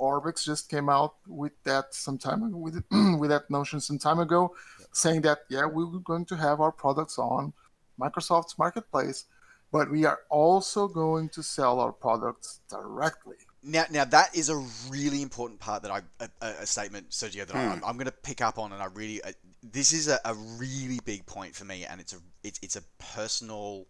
[0.00, 2.82] Orbx just came out with that some time ago, with
[3.18, 4.54] with that notion some time ago,
[4.92, 7.52] saying that yeah, we we're going to have our products on
[8.00, 9.26] Microsoft's marketplace,
[9.70, 13.36] but we are also going to sell our products directly.
[13.64, 14.56] Now, now that is a
[14.90, 17.58] really important part that I a, a statement, Sergio, that Hmm.
[17.58, 20.34] I'm, I'm going to pick up on, and I really uh, this is a, a
[20.34, 23.86] really big point for me, and it's a it's it's a personal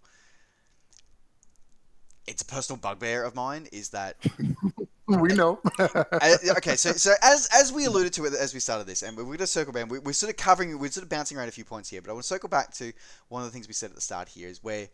[2.27, 3.69] it's a personal bugbear of mine.
[3.73, 4.17] Is that
[5.07, 5.61] We know.
[5.79, 6.77] uh, okay?
[6.77, 9.39] So so as as we alluded to it as we started this, and we're going
[9.39, 9.91] to circle back.
[9.91, 12.09] We, we're sort of covering, we're sort of bouncing around a few points here, but
[12.09, 12.93] I want to circle back to
[13.29, 14.89] one of the things we said at the start here is where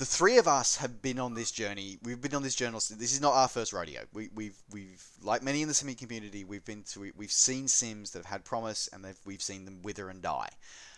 [0.00, 1.98] the three of us have been on this journey.
[2.02, 2.72] We've been on this journey.
[2.72, 4.00] This is not our first rodeo.
[4.14, 6.42] We, we've we've like many in the simi community.
[6.42, 10.08] We've been to we've seen sims that have had promise, and we've seen them wither
[10.08, 10.48] and die.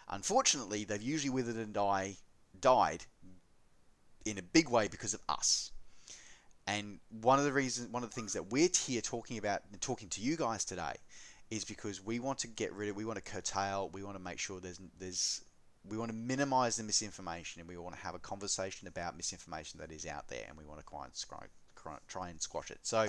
[0.08, 2.14] Unfortunately, they've usually withered and die
[2.60, 3.04] died
[4.24, 5.72] in a big way because of us.
[6.68, 9.80] And one of the reasons, one of the things that we're here talking about, and
[9.80, 10.94] talking to you guys today,
[11.50, 14.22] is because we want to get rid of, we want to curtail, we want to
[14.22, 15.44] make sure there's there's
[15.88, 19.80] we want to minimize the misinformation and we want to have a conversation about misinformation
[19.80, 20.86] that is out there and we want to
[22.06, 22.78] try and, squash it.
[22.82, 23.08] So,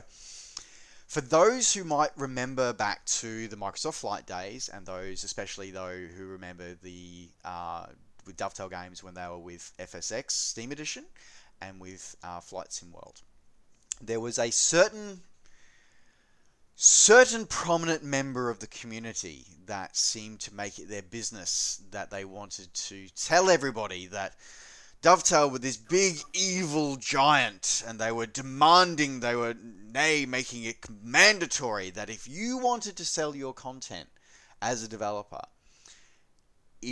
[1.08, 6.08] for those who might remember back to the Microsoft Flight days, and those especially though
[6.18, 7.86] who remember the uh,
[8.26, 11.06] with Dovetail Games when they were with FSX Steam Edition
[11.62, 13.22] and with uh, Flight Sim World,
[14.02, 15.20] there was a certain
[16.76, 22.26] certain prominent member of the community that seemed to make it their business that they
[22.26, 24.36] wanted to tell everybody that
[25.04, 30.78] Dovetail were this big evil giant and they were demanding, they were, nay, making it
[31.04, 34.10] mandatory that if you wanted to sell your content
[34.62, 35.42] as a developer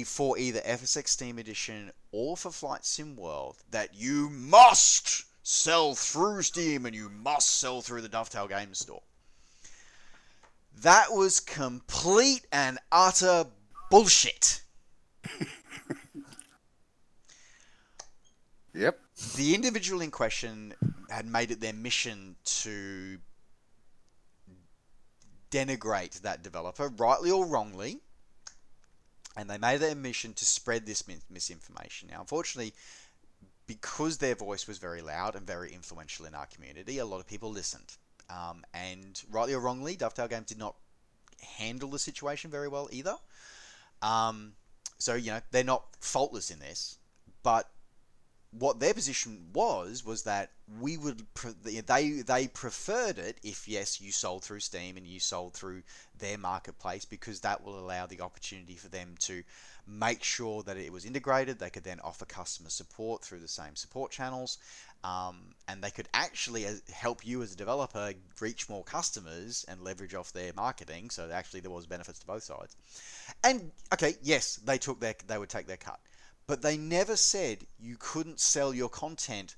[0.06, 6.41] for either FSX Steam Edition or for Flight Sim World, that you must sell through
[6.44, 9.02] Steam and you must sell through the Dovetail Game Store.
[10.79, 13.45] That was complete and utter
[13.89, 14.62] bullshit.
[18.73, 18.99] Yep.
[19.36, 20.73] The individual in question
[21.10, 23.17] had made it their mission to
[25.49, 27.99] denigrate that developer, rightly or wrongly,
[29.36, 32.10] and they made it their mission to spread this misinformation.
[32.12, 32.73] Now, unfortunately,
[33.67, 37.27] because their voice was very loud and very influential in our community, a lot of
[37.27, 37.97] people listened.
[38.32, 40.76] Um, and rightly or wrongly, Dovetail Games did not
[41.58, 43.15] handle the situation very well either.
[44.02, 44.54] Um,
[44.98, 46.98] so, you know, they're not faultless in this,
[47.44, 47.70] but
[48.52, 51.26] what their position was was that we would
[51.64, 55.84] they they preferred it if yes you sold through Steam and you sold through
[56.20, 59.44] their marketplace because that will allow the opportunity for them to
[59.88, 61.60] make sure that it was integrated.
[61.60, 64.58] They could then offer customer support through the same support channels,
[65.04, 70.14] um, and they could actually help you as a developer reach more customers and leverage
[70.14, 71.10] off their marketing.
[71.10, 72.76] So actually, there was benefits to both sides.
[73.44, 76.00] And okay, yes, they took their they would take their cut,
[76.52, 79.56] but they never said you couldn't sell your content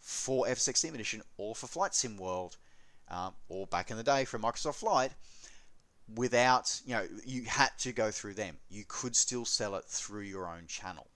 [0.00, 2.56] for F16 Edition or for Flight Sim World,
[3.06, 5.12] um, or back in the day for Microsoft Flight
[6.12, 8.56] without, you know, you had to go through them.
[8.68, 11.06] You could still sell it through your own channel.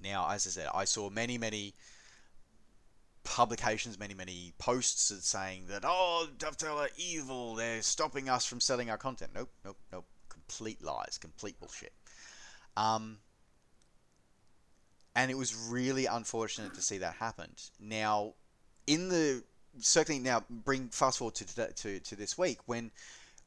[0.00, 1.74] Now, as I said, I saw many, many
[3.24, 8.88] publications, many, many posts saying that, oh, Dovetail are evil, they're stopping us from selling
[8.88, 9.32] our content.
[9.34, 10.06] Nope, nope, nope.
[10.28, 11.92] Complete lies, complete bullshit.
[12.76, 13.18] Um,
[15.14, 17.50] and it was really unfortunate to see that happen.
[17.80, 18.34] Now,
[18.86, 19.42] in the
[19.80, 22.90] certainly now bring fast forward to, to, to this week when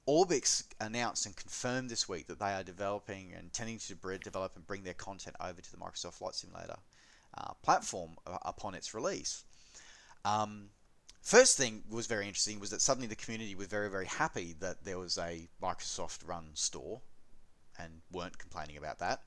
[0.08, 4.66] Orbx announced and confirmed this week that they are developing and intending to develop and
[4.66, 6.78] bring their content over to the Microsoft Flight Simulator
[7.38, 9.44] uh, platform uh, upon its release.
[10.24, 10.70] Um,
[11.22, 14.84] first thing was very interesting was that suddenly the community was very very happy that
[14.84, 17.02] there was a Microsoft run store
[17.78, 19.22] and weren't complaining about that.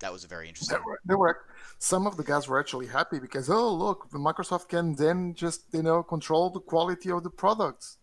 [0.00, 0.76] That was a very interesting.
[0.76, 1.40] There were, there were
[1.78, 5.82] some of the guys were actually happy because oh look, Microsoft can then just you
[5.82, 7.98] know control the quality of the products.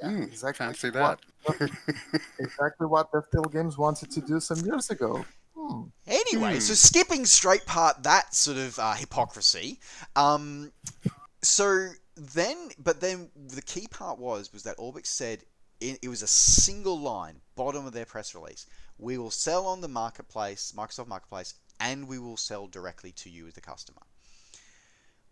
[0.00, 0.66] Yeah, mm, exactly.
[0.66, 1.20] Fancy that.
[1.44, 1.60] What,
[2.38, 5.24] exactly what Dovetail Games wanted to do some years ago.
[5.56, 5.84] Hmm.
[6.06, 6.60] Anyway, hmm.
[6.60, 9.80] so skipping straight part that sort of uh, hypocrisy.
[10.14, 10.72] Um,
[11.42, 15.44] so then, but then the key part was was that Orbx said
[15.80, 18.66] it, it was a single line, bottom of their press release.
[18.98, 23.46] We will sell on the marketplace, Microsoft Marketplace, and we will sell directly to you
[23.46, 24.02] as the customer.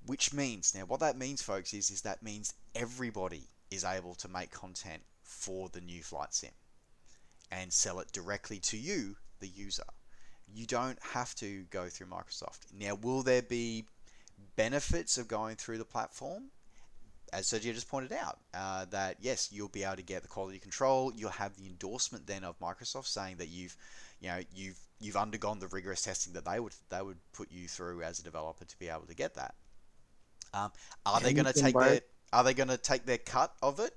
[0.04, 4.28] Which means now, what that means, folks, is is that means everybody is able to
[4.28, 6.50] make content for the new flight sim
[7.50, 9.84] and sell it directly to you, the user.
[10.52, 12.72] You don't have to go through Microsoft.
[12.72, 13.86] Now, will there be
[14.56, 16.50] benefits of going through the platform?
[17.34, 20.60] As Sergio just pointed out, uh, that yes, you'll be able to get the quality
[20.60, 21.12] control.
[21.16, 23.76] You'll have the endorsement then of Microsoft saying that you've,
[24.20, 27.66] you know, you've you've undergone the rigorous testing that they would they would put you
[27.66, 29.54] through as a developer to be able to get that.
[30.52, 30.70] Um,
[31.04, 32.00] are they going to take their
[32.32, 33.92] are they going to take their cut of it?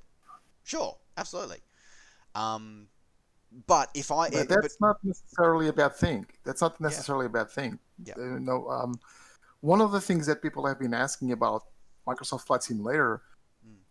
[0.63, 1.59] Sure, absolutely.
[2.33, 2.87] Um,
[3.67, 6.25] but if I, but that's but, not necessarily a bad thing.
[6.43, 7.29] That's not necessarily yeah.
[7.29, 7.79] a bad thing.
[8.03, 8.13] Yeah.
[8.17, 8.67] Uh, no.
[8.67, 8.99] Um,
[9.61, 11.63] one of the things that people have been asking about
[12.07, 13.21] Microsoft Flight Simulator.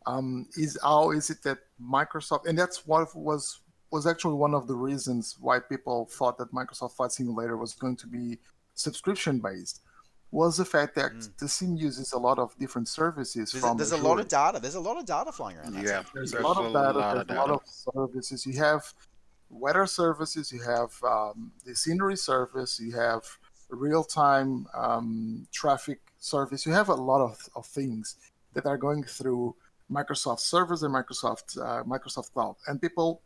[0.06, 3.60] Um, is how is it that Microsoft, and that's what was
[3.92, 7.96] was actually one of the reasons why people thought that Microsoft Flight Simulator was going
[7.96, 8.38] to be
[8.74, 9.80] subscription based
[10.32, 11.38] was the fact that mm.
[11.38, 14.58] the sim uses a lot of different services there's, from there's a lot of data
[14.60, 17.14] there's a lot of data flying around yeah there's, there's, a lot of data lot
[17.14, 18.44] there's of a lot of services.
[18.44, 18.92] You have
[19.48, 23.22] weather services you have um, the scenery service you have
[23.70, 26.66] real-time um, traffic service.
[26.66, 28.16] You have a lot of, of things
[28.54, 29.54] that are going through
[29.90, 33.22] microsoft servers and microsoft uh, microsoft cloud and people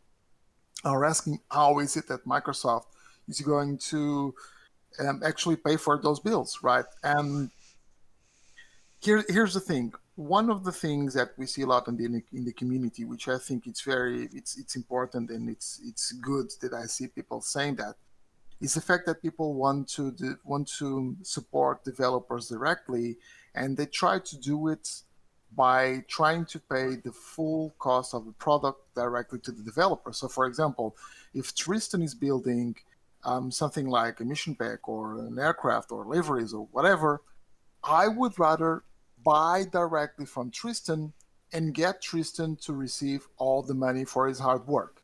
[0.83, 2.85] are asking how is it that microsoft
[3.27, 4.33] is going to
[4.99, 6.85] um, actually pay for those bills, right?
[7.03, 7.49] And
[8.99, 9.93] here, here's the thing.
[10.15, 13.27] One of the things that we see a lot in the in the community, which
[13.27, 17.41] I think it's very it's it's important and it's it's good that I see people
[17.41, 17.95] saying that,
[18.59, 23.17] is the fact that people want to do, want to support developers directly,
[23.55, 25.01] and they try to do it
[25.55, 30.13] by trying to pay the full cost of the product directly to the developer.
[30.13, 30.95] So, for example,
[31.33, 32.75] if Tristan is building
[33.23, 37.21] um, something like a mission pack or an aircraft or liveries or whatever,
[37.83, 38.83] I would rather
[39.23, 41.13] buy directly from Tristan
[41.53, 45.03] and get Tristan to receive all the money for his hard work.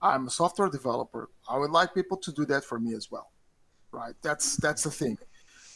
[0.00, 1.30] I'm a software developer.
[1.48, 3.32] I would like people to do that for me as well.
[3.90, 4.14] Right?
[4.22, 5.18] That's that's the thing.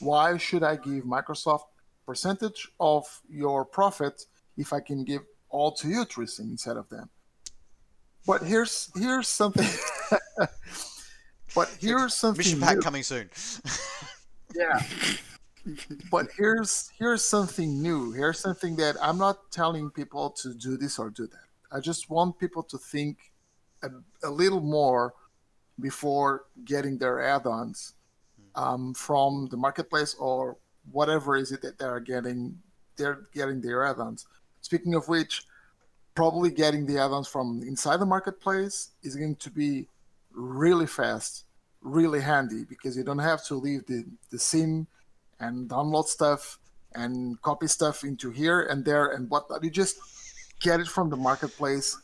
[0.01, 1.65] Why should I give Microsoft
[2.09, 4.17] percentage of your profit
[4.57, 7.11] if I can give all to you, Tristan, instead of them?
[8.27, 9.69] But here's here's something
[11.55, 13.29] But here's something mission pack coming soon.
[14.55, 14.81] yeah.
[16.11, 18.13] But here's here's something new.
[18.13, 21.47] Here's something that I'm not telling people to do this or do that.
[21.71, 23.19] I just want people to think
[23.83, 23.89] a,
[24.23, 25.15] a little more
[25.79, 27.95] before getting their add-ons
[28.55, 30.57] um, from the marketplace or
[30.93, 32.59] whatever is it that they're getting.
[32.97, 34.27] They're getting their add-ons.
[34.61, 35.45] Speaking of which,
[36.17, 39.87] probably getting the add-ons from inside the marketplace is going to be
[40.33, 41.45] really fast
[41.81, 44.87] really handy because you don't have to leave the, the sim
[45.41, 46.59] and download stuff
[46.95, 49.63] and copy stuff into here and there and whatnot.
[49.63, 49.97] You just
[50.61, 51.97] get it from the marketplace,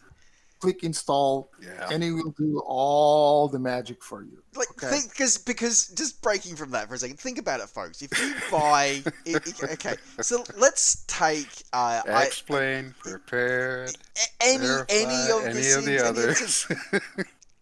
[0.64, 1.88] click install, Yeah.
[1.90, 4.42] and it will do all the magic for you.
[4.54, 4.88] Like, Okay.
[5.00, 8.00] think because because just breaking from that for a second, think about it, folks.
[8.02, 13.96] If you buy, i i- okay, so let's take uh, I, X-Plane, Prepar3D,
[14.40, 16.66] any verify, any of the, any Sims, of the others.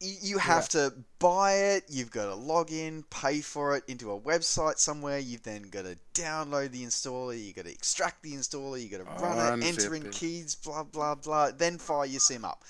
[0.01, 1.85] you you have to buy it.
[1.89, 5.19] You've got to log in, pay for it into a website somewhere.
[5.19, 7.41] You've then got to download the installer.
[7.43, 8.81] you've got to extract the installer.
[8.83, 10.13] you've got to run it, enter in it.
[10.13, 11.53] keys, blah blah blah.
[11.53, 12.65] Then fire your sim up.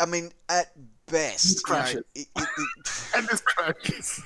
[0.00, 0.72] I mean, at
[1.06, 4.22] best, you know, it, it, it, And this crashes.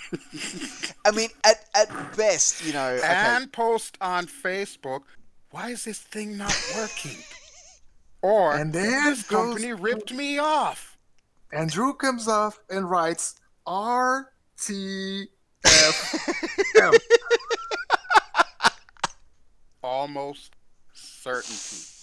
[1.04, 5.02] I mean, at at best, you know, okay, and post on Facebook,
[5.50, 7.16] why is this thing not working?
[8.22, 10.96] Or And then this goes- company ripped me off.
[11.52, 13.34] And Drew comes off and writes
[13.66, 15.26] R T
[15.64, 16.28] F
[16.80, 16.92] M.
[19.82, 20.52] Almost
[20.92, 21.97] certainty.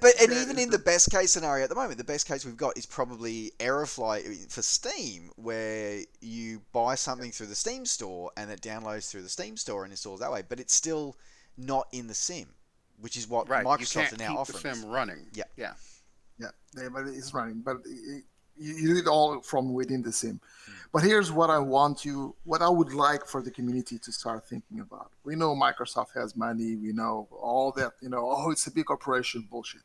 [0.00, 2.44] But and Yeah, even in the best case scenario at the moment, the best case
[2.44, 8.30] we've got is probably Aerofly for Steam, where you buy something through the Steam store
[8.36, 10.42] and it downloads through the Steam store and installs that way.
[10.48, 11.16] But it's still
[11.56, 12.46] not in the sim,
[13.00, 13.62] which is what Right.
[13.62, 14.62] you Microsoft can't are now keep offering.
[14.74, 15.26] the sim running.
[15.32, 15.44] Yeah.
[15.56, 15.72] Yeah.
[16.38, 17.62] Yeah, yeah, but it's running.
[17.62, 18.24] But it,
[18.58, 20.40] you, you do it all from within the sim.
[20.92, 24.48] But here's what I want you, what I would like for the community to start
[24.48, 25.12] thinking about.
[25.22, 26.76] We know Microsoft has money.
[26.76, 27.92] We know all that.
[28.00, 29.46] You know, oh, it's a big corporation.
[29.50, 29.82] Bullshit.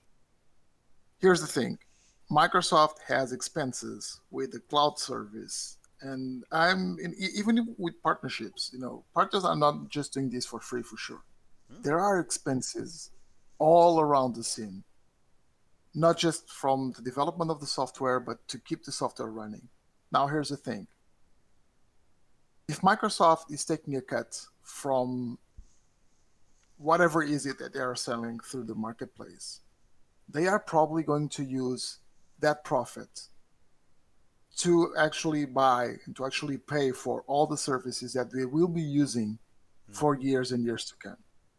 [1.20, 1.78] Here's the thing:
[2.32, 8.72] Microsoft has expenses with the cloud service, and I'm in, even with partnerships.
[8.74, 11.24] You know, partners are not just doing this for free for sure.
[11.70, 11.82] Hmm.
[11.82, 13.12] There are expenses
[13.60, 14.84] all around the sim
[15.96, 19.70] not just from the development of the software, but to keep the software running.
[20.12, 20.88] Now, here's the thing
[22.68, 25.38] if Microsoft is taking a cut from
[26.78, 29.62] whatever is it that they are selling through the marketplace,
[30.28, 32.00] they are probably going to use
[32.40, 33.28] that profit
[34.58, 38.82] to actually buy and to actually pay for all the services that they will be
[38.82, 39.40] using
[39.88, 39.94] hmm.
[39.94, 41.18] for years and years to come.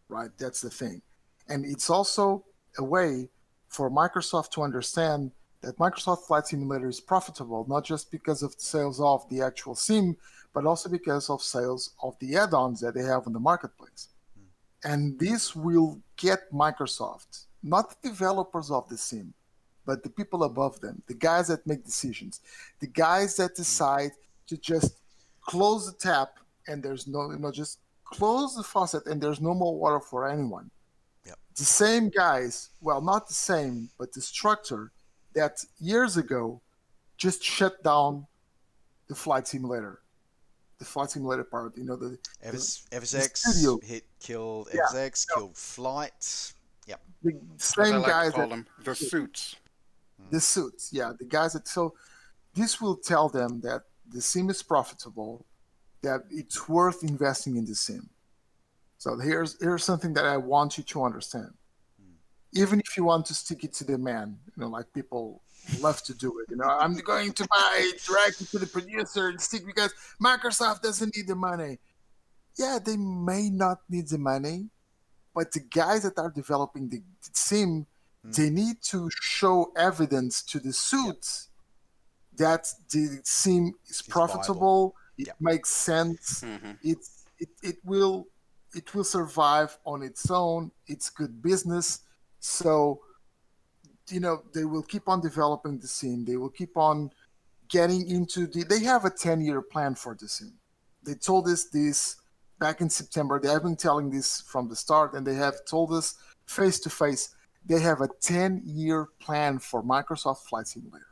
[0.08, 0.30] Right?
[0.38, 1.02] That's the thing.
[1.48, 2.44] And it's also
[2.78, 3.28] a way
[3.74, 8.62] for Microsoft to understand that Microsoft Flight Simulator is profitable, not just because of the
[8.62, 10.16] sales of the actual sim,
[10.52, 14.08] but also because of sales of the add ons that they have in the marketplace.
[14.36, 14.92] Hmm.
[14.92, 19.34] And this will get Microsoft, not the developers of the sim,
[19.84, 22.40] but the people above them, the guys that make decisions,
[22.80, 23.62] the guys that hmm.
[23.62, 24.12] decide
[24.46, 24.94] to just
[25.40, 29.54] close the tap and there's no, you know, just close the faucet and there's no
[29.54, 30.70] more water for anyone
[31.56, 34.90] the same guys, well, not the same, but the structure
[35.34, 36.60] that years ago
[37.16, 38.26] just shut down
[39.08, 40.00] the flight simulator,
[40.78, 41.76] the flight simulator part.
[41.76, 43.78] You know, the Evers, the Eversx studio.
[43.82, 46.52] hit killed Yeah, Eversx, killed Flight.
[46.86, 47.00] Yep.
[47.22, 49.56] the same like guys call that them the suits.
[50.20, 50.28] Hmm.
[50.30, 51.94] the suits, yeah, the guys that so
[52.54, 55.44] this will tell them that the sim is profitable,
[56.02, 58.08] that it's worth investing in the sim.
[59.04, 61.52] So here's here's something that I want you to understand.
[62.54, 65.42] Even if you want to stick it to the man, you know, like people
[65.78, 66.46] love to do it.
[66.50, 69.92] You know, I'm going to buy directly to the producer and stick because
[70.22, 71.80] Microsoft doesn't need the money.
[72.56, 74.70] Yeah, they may not need the money,
[75.34, 77.86] but the guys that are developing the sim,
[78.24, 81.50] they need to show evidence to the suits
[82.38, 84.12] that the sim is viable.
[84.14, 84.94] profitable.
[85.18, 85.36] It Yep.
[85.50, 86.40] makes sense.
[86.40, 86.78] Mhm.
[86.82, 88.28] It's it, it will
[88.74, 90.70] it will survive on its own.
[90.86, 92.00] It's good business.
[92.40, 93.00] So
[94.10, 96.24] you know they will keep on developing the scene.
[96.24, 97.10] They will keep on
[97.68, 98.64] getting into the.
[98.64, 100.54] They have a ten year plan for the scene.
[101.04, 102.16] They told us this
[102.58, 103.40] back in September.
[103.40, 106.16] They have been telling this from the start, and they have told us
[106.46, 107.34] face to face.
[107.64, 111.06] They have a ten year plan for Microsoft Flight Simulator.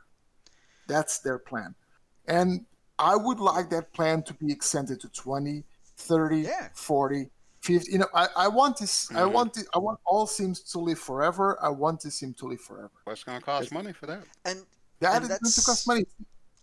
[0.87, 1.75] That's their plan,
[2.27, 2.65] and
[2.99, 5.63] I would like that plan to be extended to 20,
[5.97, 6.69] 30, Yeah.
[6.73, 7.29] 40,
[7.63, 7.91] 50.
[7.91, 9.09] You know, I, I want this.
[9.15, 9.31] I Mhm.
[9.33, 11.57] want the, I want all sims to live forever.
[11.63, 12.91] I want this sim to live forever.
[13.05, 14.23] What's going to cost money for that?
[14.45, 14.65] And
[14.99, 16.05] That And is going to cost money.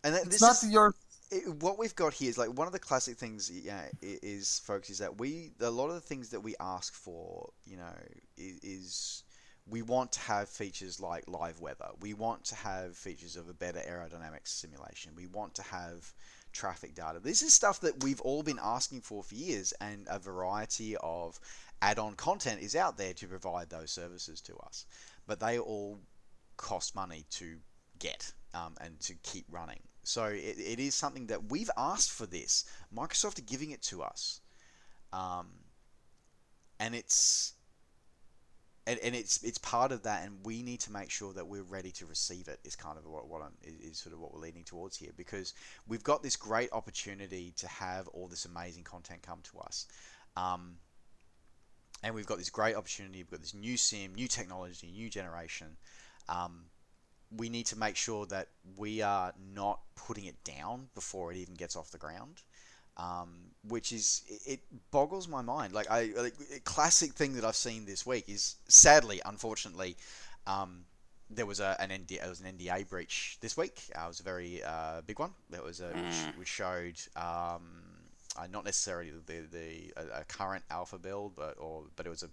[0.04, 0.94] and that, It's this not is, your
[1.30, 4.90] it, what we've got here is like one of the classic things yeah, is folks
[4.90, 7.94] is that we a lot of the things that we ask for you know
[8.36, 9.24] is, is
[9.66, 13.54] we want to have features like live weather we want to have features of a
[13.54, 16.12] better aerodynamics simulation we want to have
[16.52, 17.20] traffic data.
[17.20, 21.38] This is stuff that we've all been asking for for years and a variety of
[21.82, 24.86] add-on content is out there to provide those services to us.
[25.26, 26.00] But they all
[26.56, 27.56] cost money to
[27.98, 29.80] get um, and to keep running.
[30.02, 32.64] So it, it is something that we've asked for this.
[32.94, 34.40] Microsoft are giving it to us,
[35.12, 35.48] um,
[36.78, 37.54] and it's
[38.86, 41.62] and, and it's it's part of that, and we need to make sure that we're
[41.62, 42.60] ready to receive it.
[42.64, 45.54] Is kind of what what I'm, is sort of what we're leaning towards here because
[45.86, 49.86] we've got this great opportunity to have all this amazing content come to us.
[50.36, 50.76] Um,
[52.02, 53.18] and we've got this great opportunity.
[53.18, 55.76] We've got this new sim, new technology, new generation.
[56.28, 56.64] Um,
[57.36, 61.54] we need to make sure that we are not putting it down before it even
[61.54, 62.42] gets off the ground.
[62.96, 64.60] Um, which is it
[64.90, 65.72] boggles my mind.
[65.72, 69.96] Like I, like, a classic thing that I've seen this week is sadly, unfortunately,
[70.46, 70.84] um,
[71.28, 73.80] there was a, an NDA, was an NDA breach this week.
[73.96, 75.30] Uh, it was a very uh, big one.
[75.50, 77.62] That was a, which, which showed um,
[78.36, 82.22] uh, not necessarily the the a, a current alpha build, but or but it was
[82.22, 82.28] a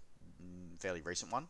[0.78, 1.46] fairly recent one.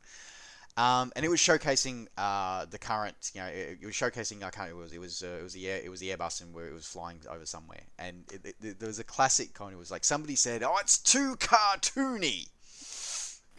[0.79, 4.45] Um, and it was showcasing uh, the current, you know, it, it, was showcasing.
[4.45, 4.71] I can't.
[4.71, 4.93] It was.
[4.93, 5.25] It was.
[5.25, 5.81] Uh, it was the air.
[5.85, 7.83] It was the Airbus, and where it was flying over somewhere.
[7.99, 9.73] And it, it, there was a classic kind.
[9.73, 12.51] It was like somebody said, "Oh, it's too cartoony."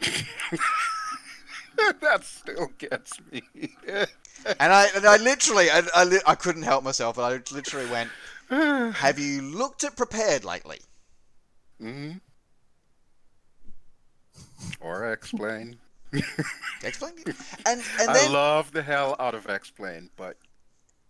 [2.00, 3.42] that still gets me.
[3.86, 7.18] and I, and I literally, I, I, I couldn't help myself.
[7.18, 8.08] And I literally went,
[8.48, 10.80] "Have you looked at Prepar3D lately?"
[11.78, 12.12] hmm
[14.80, 15.76] Or X-Plane.
[16.84, 17.36] X-Plane and
[17.66, 20.36] and then, I love the hell out of X-Plane, but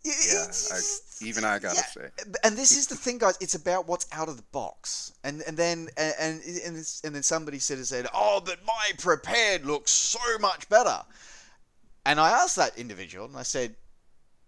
[0.05, 0.81] yeah, I,
[1.23, 2.09] even I gotta yeah, say.
[2.43, 3.37] And this is the thing, guys.
[3.41, 5.13] It's about what's out of the box.
[5.25, 9.65] And and then and and and, and then somebody said said, "Oh, but my Prepar3D
[9.67, 11.03] looks so much better."
[12.07, 13.77] And I asked that individual, and I said,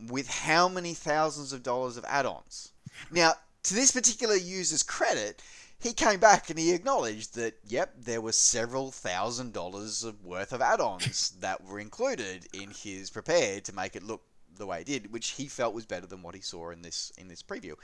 [0.09, 2.73] "With how many thousands of dollars of add-ons?"
[3.11, 3.35] Now,
[3.65, 5.43] to this particular user's credit,
[5.83, 10.53] he came back and he acknowledged that, yep, there were several thousand dollars of worth
[10.53, 14.23] of add-ons that were included in his Prepar3D to make it look
[14.57, 17.11] the way it did, which he felt was better than what he saw in this
[17.19, 17.75] in this preview.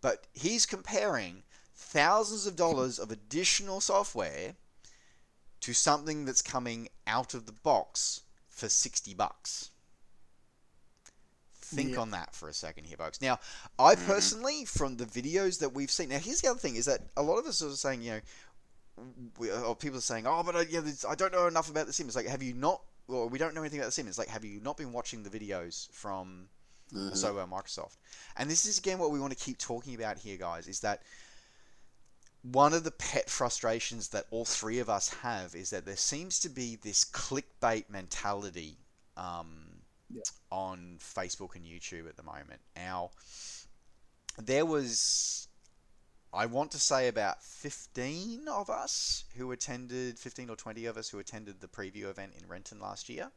[0.00, 1.42] But he's comparing
[1.74, 4.54] thousands of dollars of additional software
[5.60, 9.71] to something that's coming out of the box for 60 bucks.
[11.72, 12.00] Think yeah.
[12.00, 13.20] on that for a second here, folks.
[13.20, 13.38] Now,
[13.78, 14.06] I mm-hmm.
[14.06, 17.22] personally, from the videos that we've seen, now here's the other thing: is that a
[17.22, 18.20] lot of us are saying, you know,
[19.38, 21.92] we, or people are saying, oh, but I, yeah, I don't know enough about the
[21.92, 22.06] sim.
[22.06, 22.82] It's like, have you not?
[23.08, 24.06] Or we don't know anything about the sim.
[24.06, 26.48] It's like, have you not been watching the videos from
[26.92, 27.14] mm-hmm.
[27.14, 27.96] so uh, Microsoft?
[28.36, 30.68] And this is again what we want to keep talking about here, guys.
[30.68, 31.02] Is that
[32.42, 36.40] one of the pet frustrations that all three of us have is that there seems
[36.40, 38.76] to be this clickbait mentality
[39.16, 39.71] um,
[40.12, 40.22] yeah.
[40.50, 42.60] on Facebook and YouTube at the moment.
[42.76, 43.10] Now,
[44.38, 45.48] there was,
[46.32, 51.08] I want to say, about 15 of us who attended, 15 or 20 of us
[51.08, 53.30] who attended the preview event in Renton last year.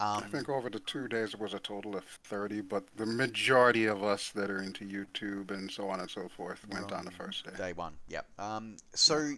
[0.00, 3.06] Um, I think over the two days it was a total of 30, but the
[3.06, 7.04] majority of us that are into YouTube and so on and so forth went on
[7.04, 7.52] the first day.
[7.56, 8.26] Day one, yep.
[8.38, 9.34] Um, so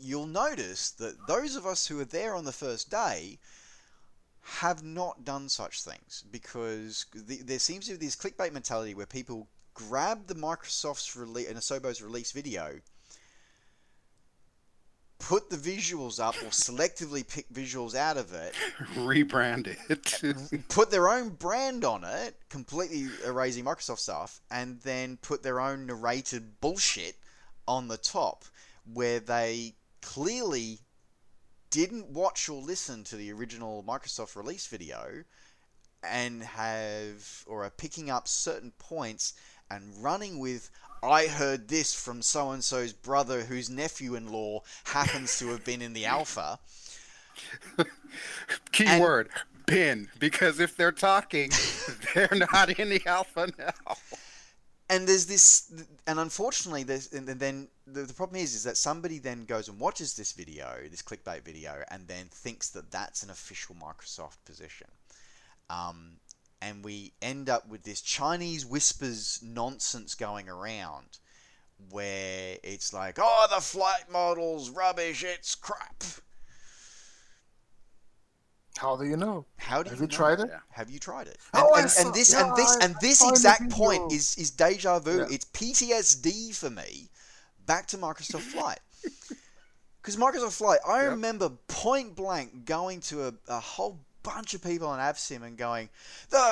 [0.00, 3.38] you'll notice that those of us who were there on the first day
[4.44, 9.06] have not done such things because the, there seems to be this clickbait mentality where
[9.06, 12.78] people grab the Microsoft's release and Asobo's release video,
[15.18, 18.54] put the visuals up or selectively pick visuals out of it,
[18.94, 25.42] rebrand it, put their own brand on it, completely erasing Microsoft stuff, and then put
[25.42, 27.16] their own narrated bullshit
[27.66, 28.44] on the top
[28.92, 29.72] where they
[30.02, 30.78] clearly
[31.74, 35.24] didn't watch or listen to the original Microsoft release video
[36.04, 39.32] and have or are picking up certain points
[39.68, 40.70] and running with
[41.02, 45.64] I heard this from so and so's brother whose nephew in law happens to have
[45.64, 46.60] been in the alpha.
[48.72, 49.28] Keyword
[49.66, 51.50] been because if they're talking,
[52.14, 53.96] they're not in the alpha now
[54.90, 55.72] and there's this
[56.06, 59.78] and unfortunately there's and then the, the problem is is that somebody then goes and
[59.80, 64.88] watches this video this clickbait video and then thinks that that's an official microsoft position.
[65.70, 66.18] Um,
[66.60, 71.18] and we end up with this chinese whispers nonsense going around
[71.90, 75.24] where it's like oh the flight model's rubbish.
[75.24, 76.04] It's crap
[78.76, 79.46] how do you know?
[79.56, 80.50] How do Have you, you tried it?
[80.70, 81.38] Have you tried it?
[81.52, 84.36] And, oh, and, saw, and this yeah, and this I and this exact point is
[84.36, 85.18] is deja vu.
[85.18, 85.26] Yeah.
[85.30, 87.08] It's PTSD for me.
[87.66, 88.80] Back to Microsoft Flight.
[90.04, 91.12] Because Microsoft Flight, I yep.
[91.12, 95.88] remember point blank going to a, a whole bunch of people on AvSim and going,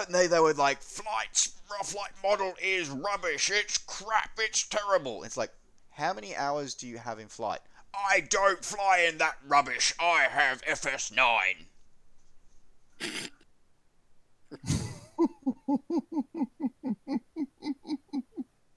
[0.08, 1.48] they, they were like, flight,
[1.84, 5.22] flight model is rubbish, it's crap, it's terrible.
[5.24, 5.50] It's like,
[5.90, 7.60] how many hours do you have in flight?
[7.94, 11.66] I don't fly in that rubbish, I have FS9.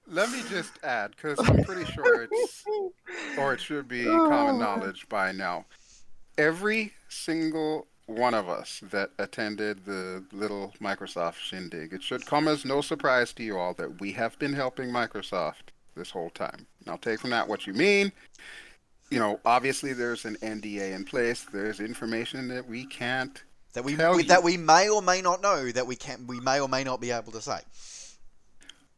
[0.08, 2.64] Let me just add, because I'm pretty sure it's,
[3.38, 4.58] or it should be common oh.
[4.58, 5.66] knowledge by now.
[6.38, 12.64] Every single one of us that attended the little Microsoft shindig, it should come as
[12.64, 16.66] no surprise to you all that we have been helping Microsoft this whole time.
[16.86, 18.12] Now, take from that what you mean.
[19.10, 21.46] You know, obviously there's an NDA in place.
[21.52, 23.42] There's information that we can't
[23.76, 26.58] that we, we that we may or may not know that we can we may
[26.58, 27.58] or may not be able to say.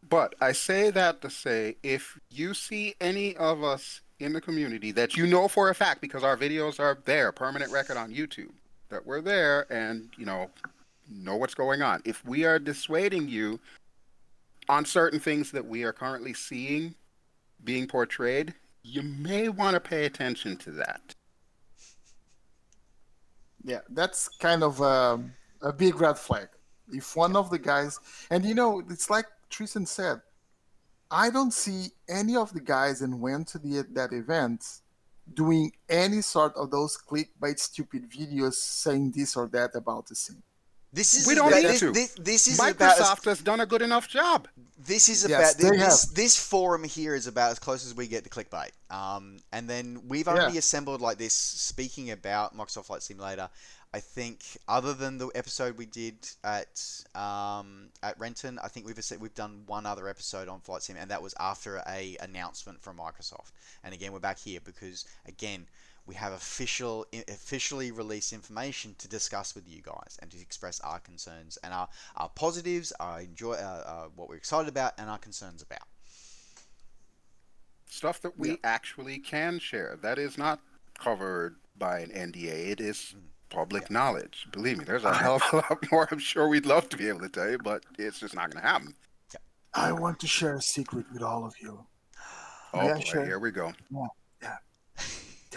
[0.09, 4.93] But I say that to say if you see any of us in the community
[4.93, 8.53] that you know for a fact because our videos are there, permanent record on YouTube,
[8.89, 10.49] that we're there and, you know,
[11.11, 12.01] know what's going on.
[12.05, 13.59] If we are dissuading you
[14.68, 16.95] on certain things that we are currently seeing
[17.64, 18.55] being portrayed,
[18.85, 21.16] you may want to pay attention to that.
[23.65, 25.23] Yeah, that's kind of a,
[25.63, 26.49] a big red flag.
[26.91, 27.99] If one of the guys,
[28.31, 30.21] and you know, it's like Tristan said,
[31.11, 34.65] I don't see any of the guys that went to the that event
[35.35, 40.43] doing any sort of those clickbait stupid videos saying this or that about the scene.
[40.93, 41.93] This is We don't about, need this, to.
[41.93, 44.49] This, this is about as, Microsoft has done a good enough job.
[44.78, 48.07] this is Yes, about they this, this forum here is about as close as we
[48.07, 48.70] get to clickbait.
[48.91, 50.47] Um, and then we've Yeah.
[50.47, 53.51] only assembled like this speaking about Microsoft Flight Simulator.
[53.93, 56.14] I think other than the episode we did
[56.45, 56.82] at
[57.14, 61.11] um, at Renton, I think we've we've done one other episode on Flight Sim, and
[61.11, 63.53] that was after a announcement from Microsoft.
[63.82, 65.66] And again, we're back here because again
[66.09, 70.99] we have official officially released information to discuss with you guys and to express our
[70.99, 71.87] concerns and our,
[72.17, 75.87] our positives, our enjoy, uh, uh, what we're excited about, and our concerns about.
[77.87, 78.57] Stuff that we Yeah.
[78.65, 79.97] actually can share.
[80.01, 80.61] That is not
[80.99, 82.71] covered by an NDA.
[82.71, 83.25] It is Mm.
[83.51, 84.47] public knowledge.
[84.51, 87.09] Believe me, there's a hell of a lot more I'm sure we'd love to be
[87.09, 88.95] able to tell you, but it's just not going to happen.
[89.75, 91.87] I want to share a secret with all of you.
[92.73, 93.25] Oh, boy, sure.
[93.25, 93.75] here we go.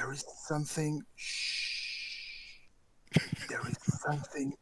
[0.02, 1.04] There is something.
[1.16, 2.58] Shh.
[3.50, 4.54] There is something.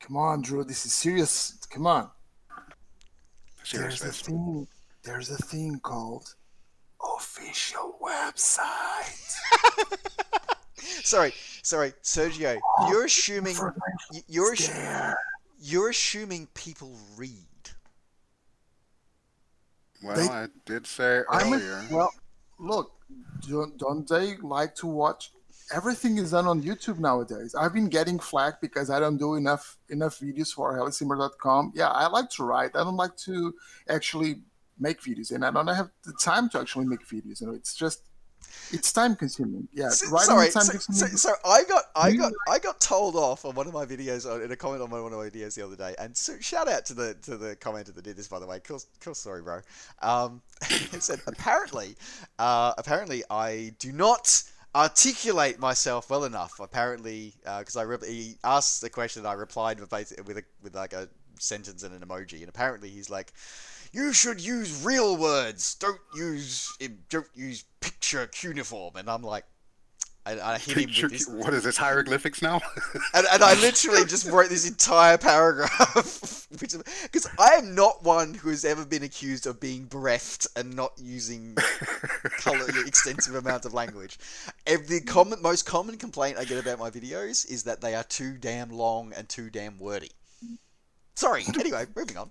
[0.00, 0.64] Come on, Drew.
[0.64, 1.58] This is serious.
[1.70, 2.08] Come on.
[3.62, 4.66] Serious There's a thing.
[5.02, 6.34] There's a thing called
[7.18, 9.36] official website.
[11.04, 12.58] Sorry, sorry, Sergio,
[12.88, 13.54] you're assuming
[14.28, 15.16] you're assu- There.
[15.60, 17.36] you're assuming people read.
[20.02, 21.84] Well, They- I did say I'm earlier.
[21.90, 22.10] a, well.
[22.62, 22.92] Look,
[23.48, 25.32] don't, don't they like to watch?
[25.74, 27.54] Everything is done on YouTube nowadays.
[27.54, 31.72] I've been getting flack because I don't do enough enough videos for helisimmer.com.
[31.74, 32.70] Yeah, I like to write.
[32.74, 33.54] I don't like to
[33.88, 34.42] actually
[34.78, 37.40] make videos, and I don't have the time to actually make videos.
[37.40, 38.02] You know, it's just
[38.72, 39.68] it's time consuming.
[39.72, 41.16] Yeah, So- writing sorry, time so, consuming.
[41.16, 44.30] so, so I got I got I got told off on one of my videos
[44.30, 46.68] on, in a comment on one of my videos the other day, and so shout
[46.68, 48.60] out to the to the commenter that did this by the way.
[48.60, 49.60] Cool, cool story, bro.
[50.00, 51.96] Um, it said apparently,
[52.38, 54.42] uh, apparently I do not
[54.74, 56.58] articulate myself well enough.
[56.60, 59.92] Apparently, because I re- he asked the question, and I replied with
[60.26, 63.32] with a, with like a sentence and an emoji, and apparently he's like.
[63.92, 65.74] You should use real words.
[65.74, 66.74] Don't use
[67.10, 68.96] don't use picture cuneiform.
[68.96, 69.44] And I'm like,
[70.24, 72.60] I, I hit him Picture- with this, what is this hieroglyphics now?
[73.14, 78.50] and, and I literally just wrote this entire paragraph, because I am not one who
[78.50, 81.56] has ever been accused of being bereft and not using
[82.38, 84.16] color, extensive amount of language.
[84.64, 88.36] Every common, most common complaint I get about my videos is that they are too
[88.38, 90.12] damn long and too damn wordy.
[91.16, 91.44] Sorry.
[91.58, 92.30] Anyway, moving on.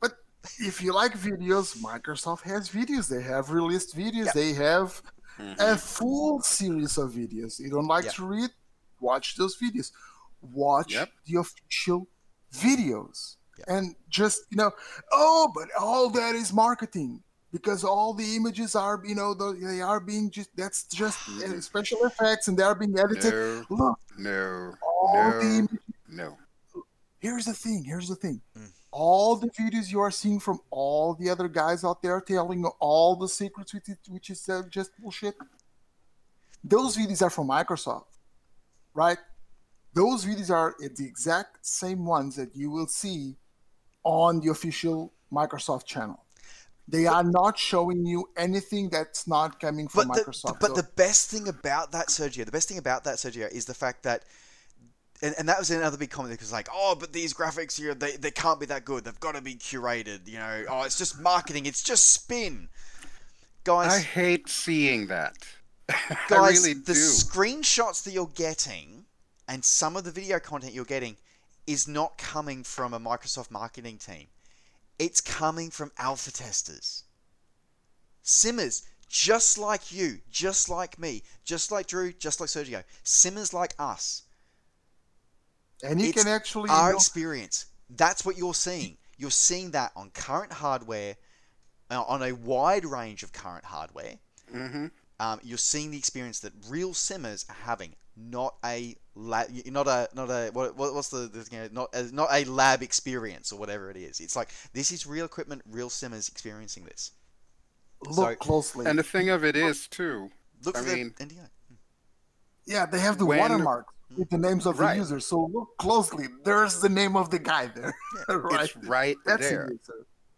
[0.00, 0.12] But
[0.58, 3.08] if you like videos, Microsoft has videos.
[3.08, 4.32] They have released videos.
[4.32, 5.02] They have
[5.38, 5.56] Mhm.
[5.58, 7.58] a full series of videos.
[7.58, 8.50] You don't like to read?
[9.00, 9.90] Watch those videos.
[10.40, 11.10] Watch Yep.
[11.26, 12.08] the official
[12.52, 13.36] videos.
[13.68, 14.72] And just, you know,
[15.12, 17.22] oh, but all that is marketing
[17.52, 21.18] because all the images are, you know, they are being just, that's just
[21.62, 23.32] special effects and they are being edited.
[23.32, 25.78] No, Look, no, all the no, images
[26.08, 26.38] no.
[27.20, 28.72] here's the thing here's the thing Mm.
[28.92, 33.16] All the videos you are seeing from all the other guys out there telling all
[33.16, 35.34] the secrets which is, which is uh, just bullshit
[36.62, 38.04] those videos are from microsoft
[38.94, 39.18] right?
[39.94, 43.36] Those videos are the exact same ones that you will see
[44.04, 46.24] on the official microsoft channel.
[46.88, 50.60] They are not showing you anything that's not coming from But the, microsoft.
[50.60, 53.66] but So- the best thing about that, Sergio, the best thing about that, Sergio, is
[53.66, 54.24] the fact that,
[55.22, 58.16] and, and that was another big comment because like, oh, but these graphics here, they,
[58.16, 59.04] they can't be that good.
[59.04, 60.26] They've got to be curated.
[60.26, 61.66] You know, oh, it's just marketing.
[61.66, 62.68] It's just spin.
[63.64, 65.36] Guys, I hate seeing that.
[65.88, 66.98] I guys, really the do.
[66.98, 69.04] screenshots that you're getting
[69.48, 71.16] and some of the video content you're getting
[71.66, 74.26] is not coming from a Microsoft marketing team.
[74.98, 77.04] It's coming from alpha testers.
[78.22, 82.82] Simmers, just like you, just like me, just like Drew, just like Sergio.
[83.04, 84.22] Simmers like us.
[85.82, 87.66] And you It's can actually Our you experience.
[87.90, 88.96] That's what you're seeing.
[89.18, 91.16] You're seeing that on current hardware,
[91.90, 94.14] uh, on a wide range of current hardware.
[94.50, 94.86] hmm
[95.20, 100.08] um, you're seeing the experience that real simmers are having, not a lab, not a
[100.14, 103.52] not a what, what what's the, the you know, not a, not a lab experience
[103.52, 104.18] or whatever it is.
[104.18, 107.12] It's like this is real equipment, real simmers experiencing this.
[108.04, 108.86] look so- closely.
[108.86, 110.30] And the thing of it is too.
[110.64, 111.48] Look I for mean- the NDA.
[112.66, 114.94] yeah, they have the when- watermark with the names of Right.
[114.94, 115.26] the users.
[115.26, 116.26] So look closely.
[116.44, 117.94] There's the name of the guy there.
[118.28, 118.64] right.
[118.64, 119.70] It's right That's there.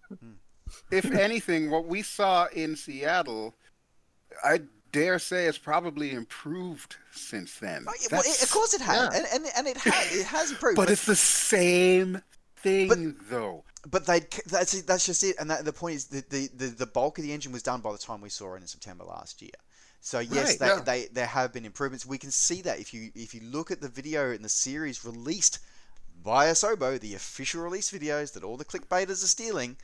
[0.09, 0.33] Hmm.
[0.91, 3.55] if anything, what we saw in Seattle,
[4.45, 4.61] I
[4.93, 7.85] dare say, has probably improved since then.
[7.89, 9.19] Oh, yeah, well, it, of course it has, yeah.
[9.19, 10.77] and, and and it has it has improved.
[10.77, 12.23] but it's the same
[12.57, 13.65] thing, But- though.
[13.87, 16.87] But they that's that's just it, and that, the point is the, the, the, the
[16.87, 19.43] bulk of the engine was done by the time we saw it in September last
[19.43, 19.51] year.
[20.05, 20.81] So yes, Right, they, yeah.
[20.81, 22.05] they there have been improvements.
[22.05, 25.03] We can see that if you if you look at the video in the series
[25.03, 25.61] released
[26.23, 29.79] by Asobo, the official release videos that all the clickbaiters are stealing,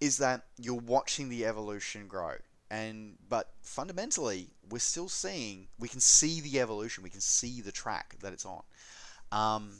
[0.00, 2.34] is that you're watching the evolution grow.
[2.68, 7.04] And but fundamentally, we're still seeing we can see the evolution.
[7.04, 8.62] We can see the track that it's on.
[9.30, 9.70] Um,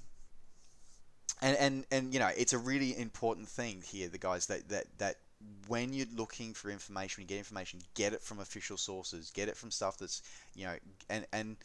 [1.42, 4.86] and and and you know it's a really important thing here the guys that that
[4.98, 5.16] that
[5.68, 9.70] when you're looking for information get information get it from official sources get it from
[9.70, 10.22] stuff that's
[10.54, 10.74] you know
[11.08, 11.56] and and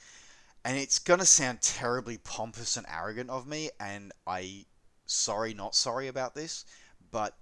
[0.66, 4.66] and it's to sound terribly pompous and arrogant of me and i
[5.06, 6.66] sorry not sorry about this
[7.12, 7.38] but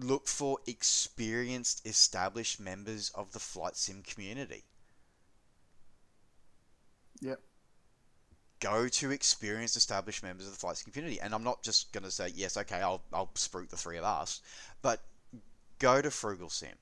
[0.00, 4.64] look for experienced established members of the flight sim community
[7.20, 7.40] Yep.
[8.66, 12.02] Go to experienced established members of the flight sim community and i'm not just going
[12.02, 14.40] to say yes okay i'll, I'll spruik the three of us
[14.82, 15.02] but
[15.78, 16.74] go to FroogleSim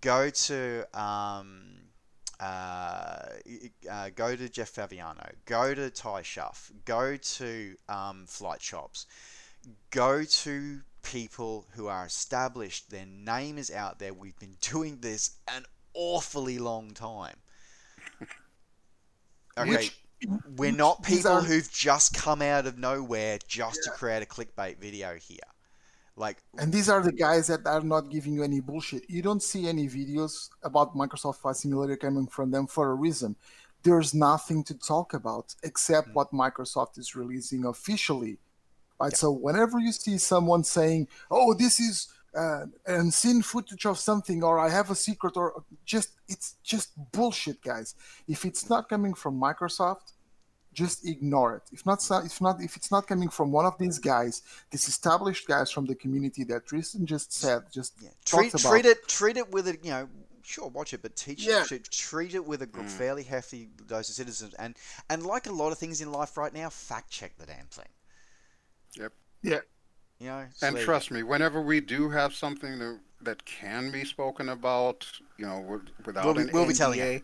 [0.00, 1.80] go to um,
[2.40, 3.22] uh,
[3.90, 9.04] uh, go to Jeff Favignano, go to Ty Shuff, go to um, FlightChops,
[9.90, 12.90] go to people who are established.
[12.90, 14.14] Their name is out there.
[14.14, 15.64] We've been doing this an
[15.94, 17.36] awfully long time.
[19.58, 20.00] Okay, Which-
[20.56, 24.78] we're not people are- who've just come out of nowhere just to create a clickbait
[24.78, 25.38] video here.
[26.16, 29.08] Like, And these are the guys that are not giving you any bullshit.
[29.08, 33.36] You don't see any videos about Microsoft Flight Simulator coming from them for a reason.
[33.82, 36.14] There's nothing to talk about except Mm.
[36.14, 38.36] what Microsoft is releasing officially.
[39.00, 39.16] Right.
[39.16, 44.42] So whenever you see someone saying, "Oh, this is uh, an unseen footage of something,"
[44.44, 47.94] or "I have a secret," or just it's just bullshit, guys.
[48.28, 50.12] If it's not coming from Microsoft,
[50.72, 51.62] just ignore it.
[51.72, 55.46] If not, if not, if it's not coming from one of these guys, these established
[55.48, 58.70] guys from the community that Tristan just said, just yeah, treat about.
[58.70, 60.08] treat it treat it with a you know
[60.42, 61.62] sure watch it, but teach Yeah.
[61.62, 62.88] it treat- treat it with a Mm.
[62.88, 64.76] fairly hefty dose of citizens and
[65.08, 67.88] and like a lot of things in life right now, fact check the damn thing.
[68.96, 69.12] Yep.
[69.42, 69.60] Yeah.
[70.20, 73.90] You know, And there you trust me, whenever we do have something that, that can
[73.90, 75.06] be spoken about,
[75.38, 77.22] you know, without We'll be- an we'll be telling you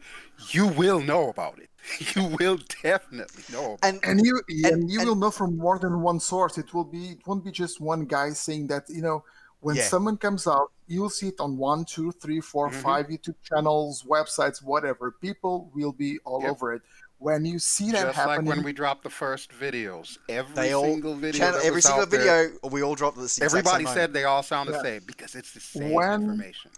[0.50, 1.68] you will know about it.
[2.16, 3.74] You will definitely know.
[3.74, 6.56] About And and you and, And- you and- will know from more than one source.
[6.58, 8.84] It will be it won't be just one guy saying that.
[8.88, 9.24] You know,
[9.60, 9.82] when Yeah.
[9.94, 12.82] someone comes out, you'll see it on one, two, three, four, Mhm.
[12.88, 15.10] five YouTube channels, websites, whatever.
[15.12, 16.50] People will be all Yep.
[16.52, 16.82] over it.
[17.18, 20.84] When you see that Just like when we dropped the first videos, every they all
[20.84, 23.46] single video, channel, every single out there, video we all dropped the same.
[23.46, 24.12] everybody same said moment.
[24.12, 26.70] they all sound the same because it's the same When- information.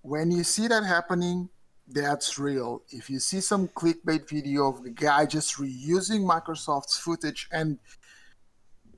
[0.00, 1.50] when you see that happening,
[1.86, 2.82] that's real.
[2.88, 7.78] If you see some clickbait video of a guy just reusing Microsoft's footage and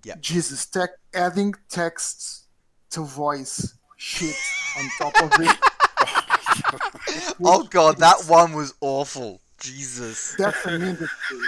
[0.04, 0.14] Yeah.
[0.20, 2.46] Jesus, tech, adding texts
[2.90, 4.36] to voice shit
[4.78, 5.56] on top of it,
[7.42, 9.40] Oh god, that one was awful.
[9.60, 10.34] Jesus.
[10.38, 11.38] that's an industry.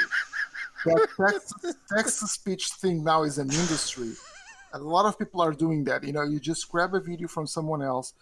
[0.84, 1.54] That text,
[1.94, 4.12] text to speech thing now is an industry.
[4.72, 6.04] A lot of people are doing that.
[6.04, 8.14] You know, you just grab a video from someone else,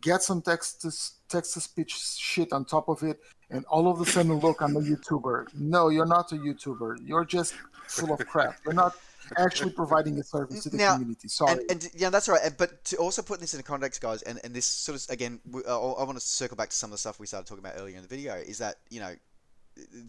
[0.00, 0.90] get some text to
[1.28, 3.20] text to speech shit on top of it,
[3.50, 5.48] and all of a sudden, look, I'm a YouTuber.
[5.54, 6.96] No, you're not a YouTuber.
[7.04, 7.54] You're just
[7.86, 8.56] full of crap.
[8.64, 8.94] You're not
[9.38, 11.28] actually providing a service to the Now, community.
[11.28, 11.52] Sorry.
[11.52, 12.40] And, and yeah, that's right.
[12.56, 15.64] But to also put this into context, guys, and, and this sort of again, we-
[15.64, 17.74] uh, I want to circle back to some of the stuff we started talking about
[17.78, 18.34] earlier in the video.
[18.34, 19.14] Is that you know,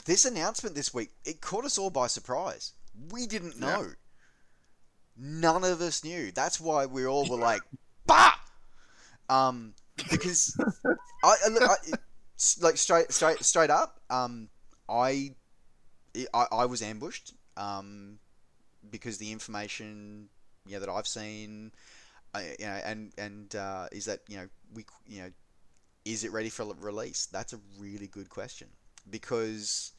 [0.05, 2.73] this announcement this week it caught us all by surprise.
[3.11, 3.67] We didn't Yeah.
[3.67, 3.93] know.
[5.17, 6.31] None of us knew.
[6.31, 7.61] That's why we all were like,
[8.05, 8.33] "Bah!"
[9.29, 9.73] Um,
[10.09, 10.55] because
[11.23, 11.75] I, I, look, I
[12.61, 13.99] like straight, straight, straight up.
[14.09, 14.49] Um,
[14.89, 15.35] I,
[16.33, 17.33] I, I was ambushed.
[17.57, 18.19] Um,
[18.89, 20.29] because the information
[20.65, 21.71] yeah that I've seen
[22.33, 25.31] I, you know, and and uh, is that you know we you know
[26.05, 27.27] is it ready for release?
[27.27, 28.69] That's a really good question
[29.09, 29.91] because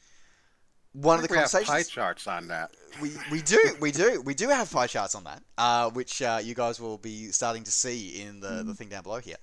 [0.93, 2.71] one of the we have conversations pie charts on that.
[3.01, 6.39] we, we do we do we do have pie charts on that, uh, which uh,
[6.43, 9.37] you guys will be starting to see in the, the thing down below here.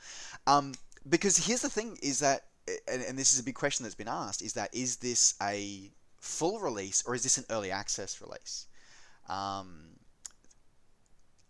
[0.47, 0.75] Um,
[1.09, 2.45] because here's the thing: is that
[2.87, 5.91] and, and this is a big question that's been asked: is that is this a
[6.19, 8.67] full release or is this an early access release?
[9.29, 9.97] Um,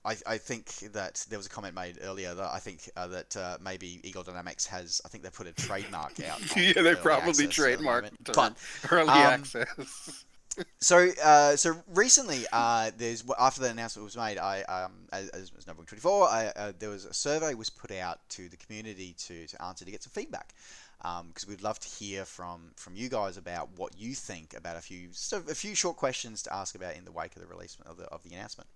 [0.05, 3.36] I, I think that there was a comment made earlier that I think uh, that
[3.36, 6.57] uh, maybe Eagle Dynamics has I think they put a trademark out.
[6.57, 8.57] yeah, they probably access at the trademarked the But
[8.90, 10.24] early um, access.
[10.80, 15.51] so, uh, so recently, uh, there's after the announcement was made, I um, as, as
[15.66, 19.62] Novawing24, I, uh, there was a survey was put out to the community to, to
[19.62, 20.55] answer to get some feedback,
[20.98, 24.80] because we'd love to hear from from you guys about what you think about a
[24.80, 27.76] few so a few short questions to ask about in the wake of the release
[27.86, 28.68] of the of the announcement.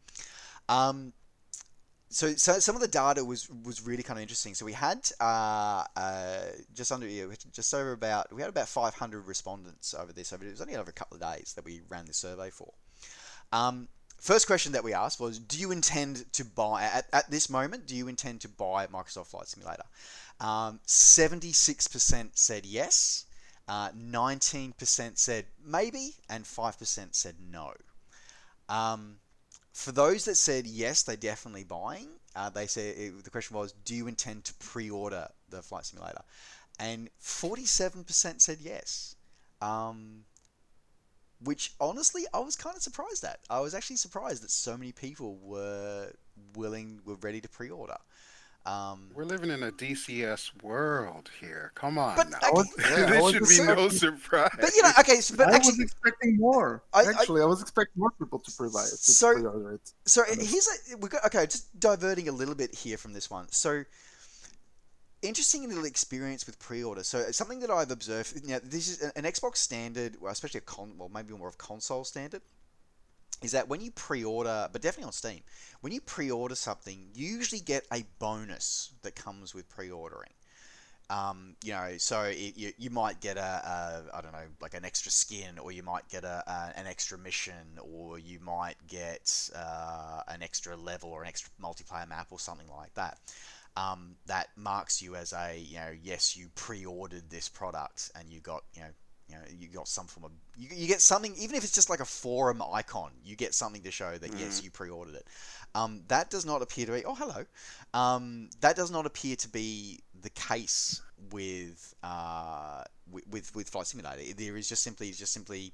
[0.69, 1.13] Um,
[2.09, 4.55] so, so some of the data was was really kind of interesting.
[4.55, 6.41] So we had uh, uh,
[6.73, 7.09] just under
[7.53, 10.33] just over about we had about 500 respondents over this.
[10.33, 12.73] Over it was only over a couple of days that we ran this survey for.
[13.53, 13.89] Um,
[14.21, 17.87] first question that we asked was, do you intend to buy at, at this moment?
[17.87, 19.85] Do you intend to buy Microsoft Flight Simulator?
[20.41, 23.27] Um, 76% said yes.
[23.67, 27.73] Uh, 19% said maybe, and 5% said no.
[28.69, 29.17] Um,
[29.75, 32.09] for those that said yes, they're definitely buying.
[32.35, 36.23] Uh, they said it, the question was, do you intend to pre-order the flight simulator?
[36.79, 39.17] And forty-seven percent said yes.
[39.61, 40.25] Um,
[41.43, 43.41] which honestly, I was kind of surprised at.
[43.51, 46.13] I was actually surprised that so many people were
[46.57, 47.97] willing, were ready to pre-order.
[48.67, 51.73] Um, We're living in a DCS world here.
[51.75, 52.39] Come on But now.
[52.43, 54.51] I- was- yeah, this should be no surprise.
[54.59, 56.83] but you know, okay, so, but I actually, was expecting more.
[56.95, 58.91] I- I- actually, I, was expecting more people to pre-buy it.
[58.91, 59.93] To So- pre-order it.
[60.07, 63.51] So here's a we got okay, just diverting a little bit here from this one.
[63.51, 63.85] So
[65.21, 67.03] interesting little experience with pre-order.
[67.03, 68.41] So something that I've observed.
[68.45, 71.59] You know, this is an Xbox standard, well, especially a con, well, maybe more of
[71.59, 72.41] console standard.
[73.45, 75.41] Is that when you pre-order, but definitely on Steam,
[75.83, 80.33] when you pre-order something, you usually get a bonus that comes with pre-ordering.
[81.11, 84.73] Um, you know, so it, you, you might get a, a I don't know like
[84.73, 88.77] an extra skin, or you might get a, a an extra mission, or you might
[88.89, 93.19] get uh, an extra level or an extra multiplayer map or something like that.
[93.77, 98.41] Um, that marks you as a you know yes you pre-ordered this product and you
[98.41, 98.89] got you know
[99.29, 101.91] you know you got some form of you, you get something even if it's just
[101.91, 105.27] like a forum icon you get something to show that yes you pre-ordered it
[105.75, 107.45] um, that does not appear to be oh hello
[107.95, 111.01] um, that does not appear to be the case
[111.33, 115.73] with uh, with, with with flight simulator there is just simply just simply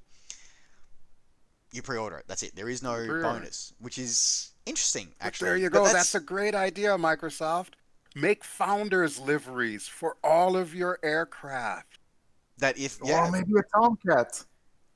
[1.72, 3.22] you pre-order it that's it there is no Pre-order.
[3.22, 5.92] bonus which is interesting But actually there you But go.
[5.92, 6.14] That's...
[6.14, 7.74] a great idea, Microsoft.
[8.14, 11.99] Make founders liveries for all of your aircraft.
[12.60, 14.44] That if yeah Or maybe a Tomcat.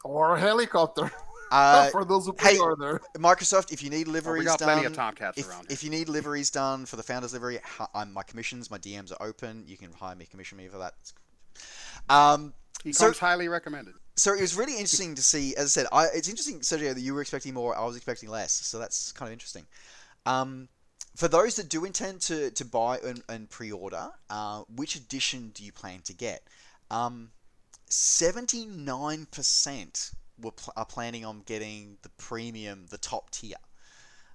[0.05, 1.11] Or a helicopter.
[1.51, 3.01] uh, for those who hey, pre-order.
[3.19, 5.67] Microsoft, if you need Well, liveries we got done, plenty of Tomcats if, around.
[5.71, 7.59] if you need liveries done for the founders livery,
[7.95, 9.65] I'm my commissions, my DMs are open.
[9.67, 10.95] You can hire me, commission me for that.
[12.09, 12.53] Um,
[12.83, 13.95] he so- comes highly recommended.
[14.17, 15.55] so it was really interesting to see.
[15.57, 17.77] As I said, I, it's interesting, Sergio, that you were expecting more.
[17.77, 18.53] I was expecting less.
[18.53, 19.65] So that's kind of interesting.
[20.27, 20.69] Um,
[21.17, 25.63] for those that do intend to, to buy and, and pre-order, uh, which edition do
[25.65, 26.43] you plan to get?
[26.91, 27.31] Um,
[27.89, 33.57] 79% were pl- are planning on getting the premium, the top tier.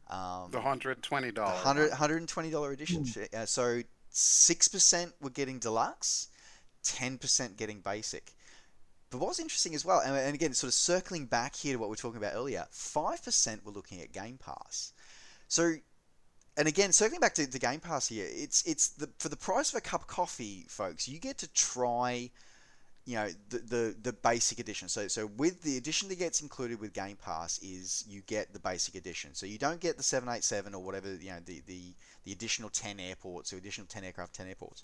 [0.09, 1.63] Um, The hundred twenty the dollars.
[1.63, 3.05] 100, $120 edition.
[3.33, 3.81] Uh, so
[4.11, 6.29] 6% were getting deluxe,
[6.83, 8.31] 10% getting basic.
[9.11, 11.89] But what's interesting as well, and, and again, sort of circling back here to what
[11.89, 14.93] we were talking about earlier, 5% were looking at Game Pass.
[15.47, 15.73] So,
[16.57, 19.71] and again, circling back to the Game Pass here, it's it's the for the price
[19.71, 22.29] of a cup of coffee, folks, you get to try,
[23.09, 24.87] you know, the the, the basic edition.
[24.87, 28.59] So so with the edition that gets included with Game Pass is you get the
[28.59, 29.33] basic edition.
[29.33, 32.99] So you don't get the 787 or whatever, you know, the the, the additional 10
[32.99, 34.83] airports or additional 10 aircraft, 10 airports.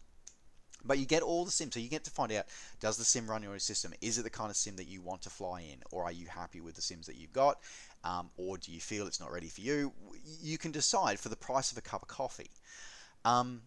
[0.83, 2.45] But you get all the sims, so you get to find out
[2.79, 3.93] does the sim run your system?
[4.01, 6.25] Is it the kind of sim that you want to fly in, or are you
[6.25, 7.59] happy with the sims that you've got,
[8.03, 9.93] um, or do you feel it's not ready for you?
[10.41, 12.49] You can decide for the price of a cup of coffee.
[13.23, 13.61] Um,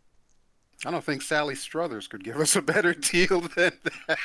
[0.87, 3.73] I don't think Sally Struthers could give us a better deal than
[4.07, 4.19] that.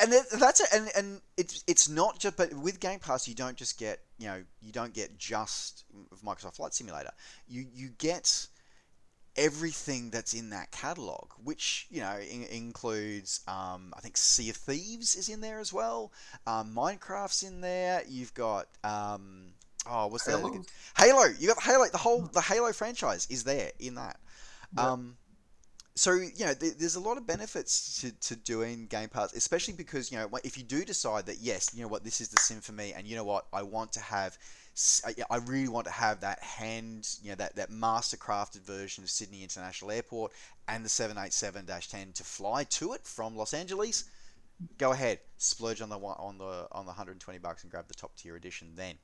[0.00, 0.68] and that's it.
[0.74, 4.26] And and it's it's not just, but with Game Pass, you don't just get you
[4.26, 5.84] know you don't get just
[6.24, 7.10] Microsoft Flight Simulator.
[7.48, 8.46] You you get
[9.36, 14.56] everything that's in that catalog, which you know in, includes um, I think Sea of
[14.56, 16.12] Thieves is in there as well.
[16.48, 18.02] Um, Minecraft's in there.
[18.08, 19.52] You've got um,
[19.88, 20.50] Oh, what's Halo.
[20.50, 20.66] that?
[20.96, 21.24] Halo.
[21.38, 21.86] You got Halo.
[21.88, 24.18] The whole the Halo franchise is there in that.
[24.76, 25.16] Um,
[25.94, 29.74] so you know, there, there's a lot of benefits to, to doing Game Pass, especially
[29.74, 32.38] because you know if you do decide that yes, you know what, this is the
[32.38, 34.38] sim for me, and you know what, I want to have,
[34.74, 39.04] s- I really want to have that hand, you know, that that master crafted version
[39.04, 40.32] of Sydney International Airport
[40.66, 44.04] and the 787-10 to fly to it from Los Angeles.
[44.78, 48.16] Go ahead, splurge on the on the on the 120 bucks and grab the top
[48.16, 48.94] tier edition then.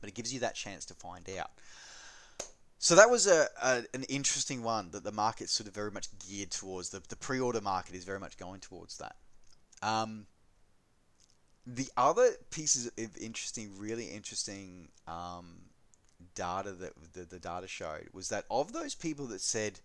[0.00, 1.50] But it gives you that chance to find out.
[2.82, 6.08] So that was a, a an interesting one that the market's sort of very much
[6.18, 6.88] geared towards.
[6.88, 9.14] The, the pre-order market is very much going towards that.
[9.82, 10.26] Um,
[11.64, 15.58] the other pieces of interesting, really interesting um,
[16.34, 19.78] data that the, the data showed was that of those people that said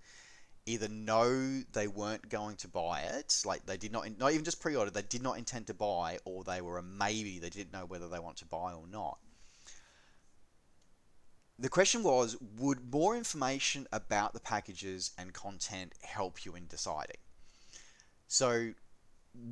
[0.65, 4.59] either no, they weren't going to buy it, like they did not, not even just
[4.59, 7.85] pre-order, they did not intend to buy, or they were a maybe, they didn't know
[7.85, 9.19] whether they want to buy or not
[11.59, 17.17] the question was would more information about the packages and content help you in deciding?
[18.27, 18.73] So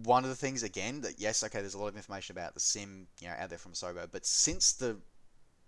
[0.04, 2.60] one of the things again that yes okay there's a lot of information about the
[2.60, 4.98] sim you know out there from sobo but since the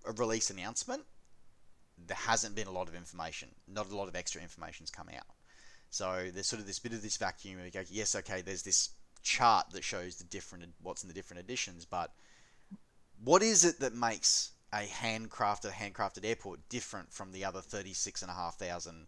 [0.07, 1.03] uh, release announcement
[2.05, 3.49] there hasn't been a lot of information.
[3.67, 5.25] Not a lot of extra information's come out.
[5.89, 8.89] So there's sort of this bit of this vacuum where go yes okay there's this
[9.23, 12.13] chart that shows the different what's in the different editions but
[13.23, 19.07] what is it that makes a handcrafted handcrafted airport different from the other 36,500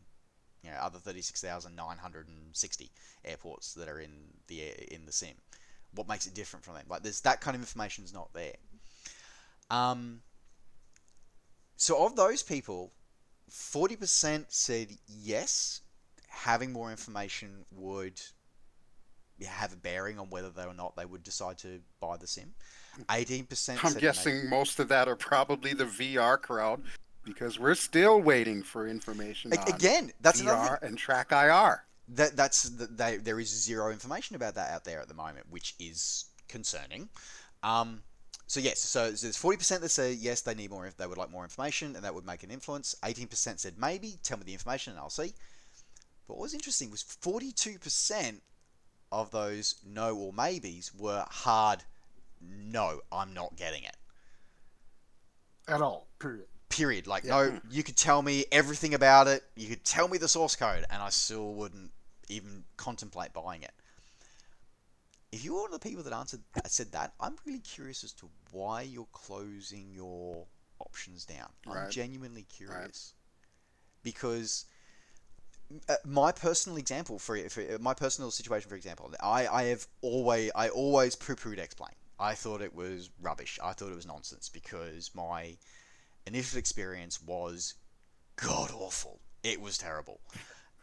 [0.64, 2.92] you know other 36,960
[3.26, 4.12] airports that are in
[4.48, 5.36] the in the sim.
[5.94, 6.86] What makes it different from them?
[6.88, 8.56] Like there's that kind of information is not there.
[9.70, 10.22] Um
[11.76, 12.92] so of those people
[13.50, 15.82] 40% said yes
[16.28, 18.22] having more information would
[19.48, 22.54] have a bearing on whether they or not they would decide to buy the sim
[23.08, 26.82] 18% I'm said guessing most of that are probably the VR crowd
[27.24, 31.84] because we're still waiting for information A- again that's VR and Track IR.
[32.10, 35.46] that that's that they, there is zero information about that out there at the moment,
[35.50, 37.10] which is concerning.
[37.62, 38.02] Um,
[38.48, 41.18] so yes, so there's forty percent that say yes, they need more, if they would
[41.18, 42.96] like more information, and that would make an influence.
[43.06, 45.34] Eighteen percent said maybe, tell me the information, and I'll see.
[46.28, 48.42] But what was interesting was forty-two percent
[49.12, 51.84] of those no or maybes were hard
[52.42, 53.96] no, I'm not getting it.
[55.68, 56.08] At all.
[56.20, 56.46] Period.
[56.70, 57.08] Period.
[57.08, 57.30] Like, Yeah.
[57.30, 59.44] no, you could tell me everything about it.
[59.56, 61.92] You could tell me the source code, and I still wouldn't
[62.28, 63.74] even contemplate buying it.
[65.32, 68.14] If you're one of the people that answered that said that, I'm really curious as
[68.14, 70.48] to why you're closing your
[70.80, 71.50] options down.
[71.68, 73.14] I'm genuinely curious
[74.02, 74.66] because
[75.88, 80.52] uh, my personal example for, for my personal situation, for example, I, I have always
[80.56, 81.94] I always poo pooed X-Plane.
[82.20, 83.60] I thought it was rubbish.
[83.64, 85.56] I thought it was nonsense because my
[86.26, 87.76] initial experience was
[88.36, 89.20] god awful.
[89.44, 90.20] It was terrible.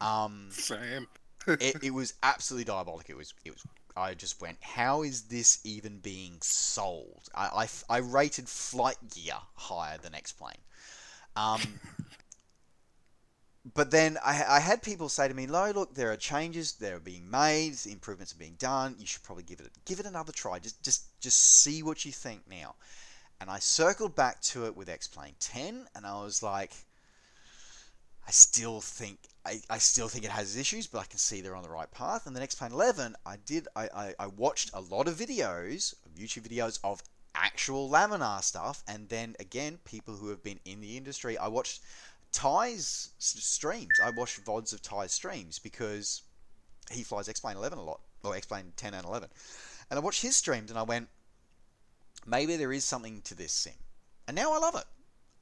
[0.01, 1.07] Um, Same.
[1.47, 3.09] it, it was absolutely diabolic.
[3.09, 3.63] It was it was.
[3.95, 7.23] I just went, how is this even being sold?
[7.33, 10.59] I, I, I rated Flight Gear higher than X-Plane.
[11.35, 11.61] Um,
[13.73, 16.73] but then I, I had people say to me, "No, look, there are changes.
[16.73, 17.75] that are being made.
[17.85, 18.95] Improvements are being done.
[18.99, 20.59] You should probably give it give it another try.
[20.59, 22.75] Just just just see what you think now."
[23.39, 26.73] And I circled back to it with X-Plane 10, and I was like,
[28.27, 31.55] I still think I, I still think it has issues, but I can see they're
[31.55, 32.27] on the right path.
[32.27, 35.93] And the next Plane 11, I did I, I, I watched a lot of videos,
[36.17, 37.01] YouTube videos of
[37.35, 41.37] actual laminar stuff, and then again, people who have been in the industry.
[41.37, 41.81] I watched
[42.37, 43.99] Ty's streams.
[43.99, 46.21] I watched VODs of Ty's streams because
[46.91, 49.27] he flies X-Plane 11 a lot, or X-Plane 10 and 11.
[49.89, 51.09] And I watched his streams and I went,
[52.27, 53.73] maybe there is something to this sim.
[54.27, 54.83] And now I love it.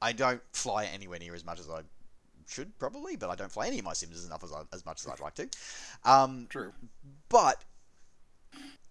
[0.00, 1.82] I don't fly anywhere near as much as I
[2.48, 5.04] should probably, but I don't fly any of my sims enough as, I, as much
[5.04, 5.48] as I'd like to.
[6.02, 6.72] Um, True.
[7.28, 7.62] but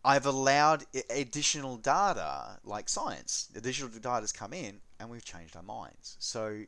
[0.04, 5.64] I've allowed additional data, like science, additional data has come in, and we've changed our
[5.64, 6.18] minds.
[6.20, 6.66] So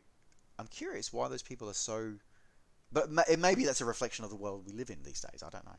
[0.59, 2.13] I'm curious why those people are so.
[2.91, 5.43] But ma- maybe that's a reflection of the world we live in these days.
[5.45, 5.75] I don't know.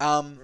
[0.00, 0.38] Um.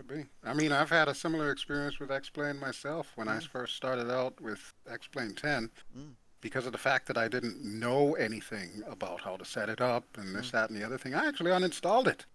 [0.44, 3.48] I mean, I've had a similar experience with X-Plane myself when I Mm.
[3.48, 5.70] first started out with X-Plane 10.
[5.96, 6.14] Mm.
[6.40, 10.04] Because of the fact that I didn't know anything about how to set it up
[10.16, 10.52] and this, Mm.
[10.52, 12.26] that, and the other thing, I actually uninstalled it.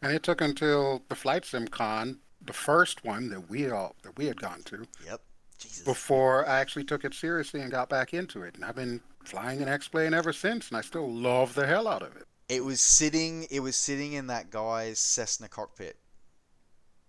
[0.00, 4.16] And it took until the Flight Sim Con, the first one that we all that
[4.16, 5.20] we had gone to, yep.
[5.58, 5.84] Jesus.
[5.84, 8.54] before I actually took it seriously and got back into it.
[8.54, 12.02] And I've been flying an X-Plane ever since, and I still love the hell out
[12.02, 12.26] of it.
[12.48, 13.46] It was sitting.
[13.50, 15.98] It was sitting in that guy's Cessna cockpit,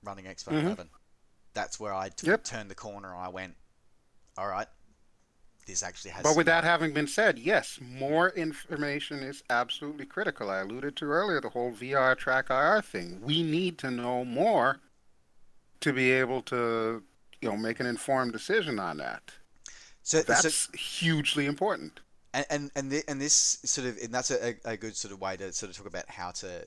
[0.04, 0.66] running X-Plane Mhm.
[0.66, 0.90] 11.
[1.54, 2.44] That's where I t- Yep.
[2.44, 3.14] turned the corner.
[3.14, 3.56] and I went,
[4.38, 4.68] all right,
[5.66, 6.24] this actually has.
[6.24, 10.50] But with that having been said, yes, more information is absolutely critical.
[10.50, 13.22] I alluded to earlier the whole VR track IR thing.
[13.22, 14.80] We need to know more
[15.82, 17.04] to be able to,
[17.42, 19.34] you know, make an informed decision on that.
[20.04, 22.00] So, so That's hugely important.
[22.34, 25.22] and and and, thi- and this sort of and that's a, a good sort of
[25.22, 26.66] way to sort of talk about how to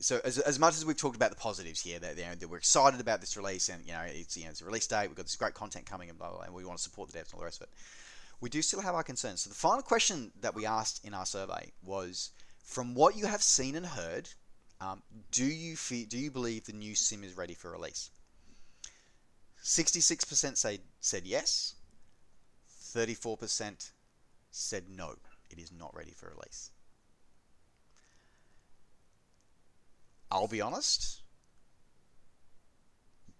[0.00, 3.00] so as, as much as we've talked about the positives here that, that we're excited
[3.00, 5.26] about this release and you know it's you know it's a release date we've got
[5.26, 7.26] this great content coming and blah, blah, blah and we want to support the devs
[7.26, 7.70] and all the rest of it.
[8.40, 9.42] We do still have our concerns.
[9.42, 12.30] So the final question that we asked in our survey was
[12.64, 14.30] from what you have seen and heard
[14.80, 18.08] um, do you feel, do you believe the new sim is ready for release?
[19.62, 21.74] 66% say, said yes
[22.94, 23.92] 34%
[24.50, 25.14] said no,
[25.50, 26.70] it is not ready for release.
[30.30, 31.22] I'll be honest,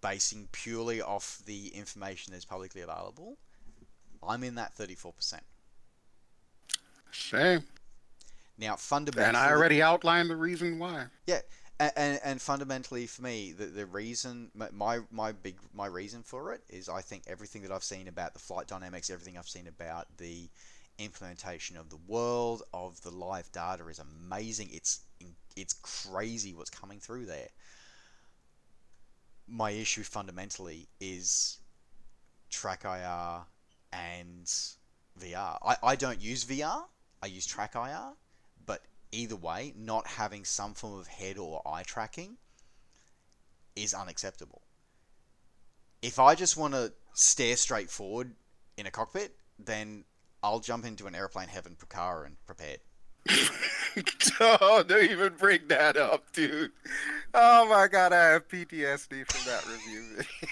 [0.01, 3.37] basing purely off the information that's publicly available,
[4.27, 5.39] I'm in that 34%.
[7.11, 7.63] Same.
[8.57, 11.05] Now, fundamentally, And I already outlined the reason why.
[11.25, 11.41] and,
[11.95, 16.61] and, and fundamentally for me the, the reason my- my big my reason for it
[16.69, 20.07] is I think everything that I've seen about the flight dynamics everything I've seen about
[20.17, 20.49] the
[20.99, 24.69] implementation of the world of the live data is amazing.
[24.71, 25.01] It's
[25.55, 27.49] it's crazy what's coming through there.
[29.47, 31.59] My issue fundamentally is
[32.49, 33.45] track IR
[33.93, 34.45] and
[35.19, 36.85] VR I, I don't use VR
[37.23, 38.13] I use track IR
[39.11, 42.37] either way, not having some form of head or eye tracking
[43.75, 44.61] is unacceptable.
[46.01, 48.33] If I just want to stare straight forward
[48.77, 50.05] in a cockpit, then
[50.43, 52.79] I'll jump into an airplane heaven car and prepared.
[54.39, 56.71] oh, don't even bring that up, dude.
[57.33, 60.23] Oh my god, I have PTSD from that review.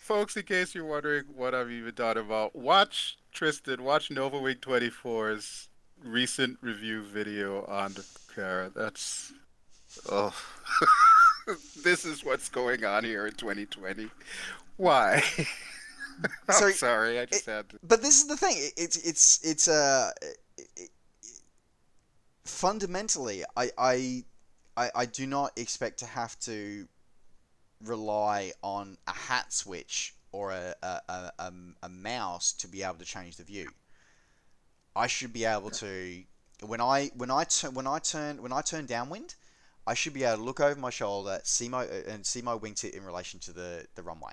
[0.00, 5.67] Folks, in case you're wondering what I've even thought about, watch Tristan, watch NovaWing24's
[6.04, 8.70] recent review video on the Kara.
[8.74, 9.32] That's
[10.10, 10.34] oh
[11.82, 14.10] this is what's going on here in 2020.
[14.76, 15.22] Why?
[16.48, 17.78] I'm So, sorry, I just had to.
[17.82, 18.56] But this is the thing.
[18.56, 20.90] it- It's it's it's uh, it- it-
[22.44, 24.24] fundamentally, I, I
[24.76, 26.86] I I do not expect to have to
[27.84, 31.52] rely on a hat switch or a a, a, a,
[31.84, 33.68] a mouse to be able to change the view.
[34.96, 36.22] I should be able to
[36.64, 39.34] when I when I turn when I turn when I turn downwind,
[39.86, 42.96] I should be able to look over my shoulder, see my and see my wingtip
[42.96, 44.32] in relation to the the runway.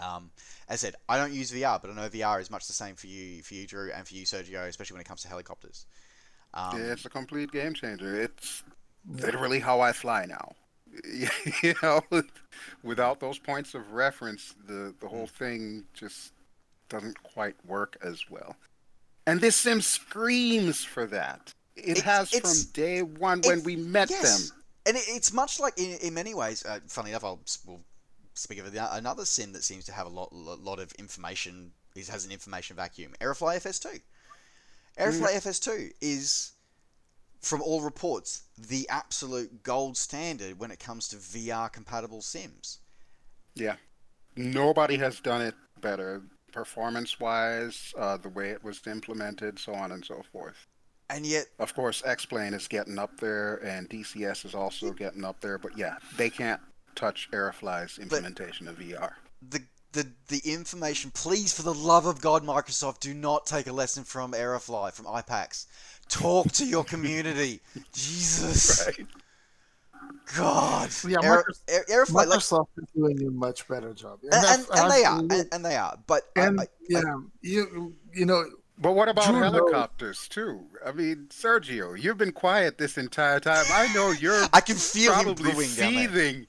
[0.00, 0.30] Um,
[0.68, 2.94] as I said, I don't use VR, but I know VR is much the same
[2.94, 5.86] for you, for you, Drew, and for you, Sergio, especially when it comes to helicopters.
[6.54, 8.20] Um, Yeah, it's a complete game changer.
[8.20, 8.62] It's
[9.10, 10.52] literally how I fly now.
[11.62, 12.00] you know,
[12.82, 16.32] without those points of reference, the the whole thing just
[16.88, 18.56] doesn't quite work as well.
[19.28, 21.52] And this sim screams for that.
[21.76, 24.48] It It- has from day one when we met yes.
[24.48, 24.58] them.
[24.86, 26.64] and it, it's much like in, in many ways.
[26.64, 27.84] Uh, funny enough, I'll will
[28.34, 31.72] speak of another sim that seems to have a lot, lot, lot of information.
[31.94, 33.12] It has an information vacuum.
[33.20, 34.00] Aerofly FS2.
[34.98, 36.52] Aerofly FS2 is,
[37.40, 42.78] from all reports, the absolute gold standard when it comes to VR compatible sims.
[43.54, 43.76] Yeah.
[44.36, 46.22] Nobody has done it better,
[46.52, 50.66] performance wise, uh, the way it was implemented, so on and so forth.
[51.10, 55.24] And yet, Of course, X Plane is getting up there, and DCS is also getting
[55.24, 55.56] up there.
[55.58, 56.60] But yeah, they can't
[56.94, 59.12] touch Aerofly's implementation of VR.
[59.48, 59.62] the
[59.92, 61.10] the the information.
[61.12, 65.06] Please, for the love of God, Microsoft, do not take a lesson from Aerofly from
[65.06, 65.66] IPACS.
[66.08, 67.60] Talk to your community.
[67.94, 69.06] Jesus, Right.
[70.36, 70.90] God.
[71.06, 72.38] Yeah, Aer- Microsoft- Aer- Aerofly, like,
[72.82, 75.76] is doing a much better job, and, and, I've- and they are, and, and they
[75.76, 75.96] are.
[76.06, 77.02] But uh, and I, yeah,
[77.40, 78.44] you you know,
[78.78, 79.52] But what about Drew knows.
[79.54, 80.66] helicopters too?
[80.84, 83.64] I mean, Sergio, you've been quiet this entire time.
[83.72, 86.08] I know you're I can feel him probably brewing down there.
[86.08, 86.46] seething.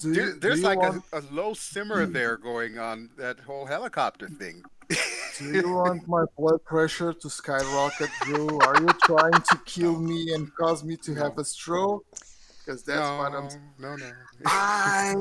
[0.00, 3.40] do you, There, do there's like want, a, a low simmer there going on that
[3.40, 4.62] whole helicopter thing.
[5.38, 8.58] do you want my blood pressure to skyrocket, Drew?
[8.60, 12.04] Are you trying to kill me and cause me to have a stroke?
[12.64, 14.10] Because that's no, what I'm no, no.
[14.46, 15.14] I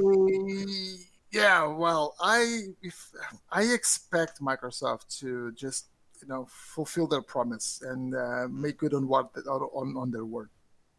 [1.31, 3.11] yeah, well, I if
[3.51, 5.87] I expect Microsoft to just
[6.21, 10.49] you know fulfill their promise and uh, make good on what on on their word.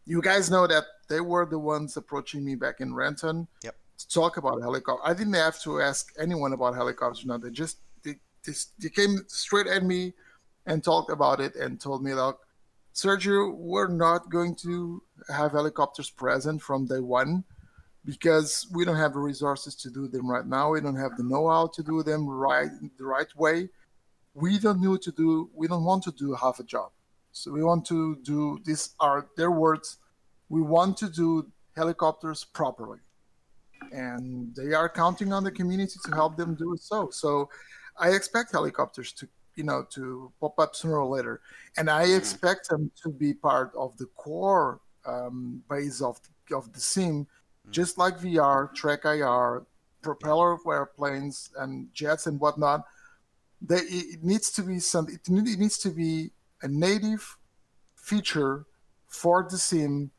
[0.06, 3.74] You guys know that they were the ones approaching me back in Renton Yep.
[3.98, 5.02] to talk about helicopter.
[5.06, 7.24] I didn't have to ask anyone about helicopters.
[7.24, 10.12] No, they just they, they, they came straight at me
[10.66, 12.34] and talked about it and told me like
[12.94, 17.44] Sergio, we're not going to have helicopters present from day one.
[18.04, 20.70] because we don't have the resources to do them right now.
[20.70, 23.68] We don't have the know-how to do them right the right way.
[24.34, 25.50] We don't need to do.
[25.54, 26.90] We don't want to do half a job.
[27.32, 28.58] So we want to do.
[28.64, 29.98] These are their words.
[30.48, 32.98] We want to do helicopters properly,
[33.90, 37.10] and they are counting on the community to help them do so.
[37.10, 37.48] So
[37.98, 41.40] I expect helicopters to you know to pop up sooner or later,
[41.76, 42.16] and I Mhm.
[42.16, 46.20] expect them to be part of the core um, base of
[46.52, 47.26] of the sim,
[47.70, 49.66] just like VR, track IR,
[50.02, 52.85] propeller airplanes, and jets and whatnot.
[53.60, 55.09] They, it needs to be some.
[55.09, 56.31] It, it needs to be
[56.62, 57.39] a native
[57.97, 58.66] feature
[59.09, 60.10] for the sim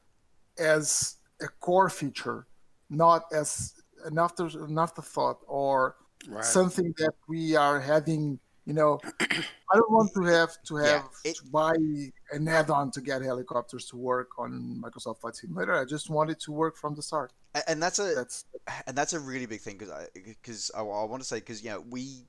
[0.58, 2.48] as a core feature,
[2.90, 3.74] not as
[4.06, 5.96] an after an afterthought or
[6.28, 6.44] Right.
[6.44, 8.40] something that we are having.
[8.66, 11.76] You know, I don't want to have to Yeah, have it- to buy
[12.32, 15.74] an add-on to get helicopters to work on Microsoft Flight Simulator.
[15.74, 17.32] I just want it to work from the start.
[17.68, 18.46] And that's a That's
[18.88, 21.64] and that's a really big thing because I because I, I want to say because
[21.64, 22.26] you know we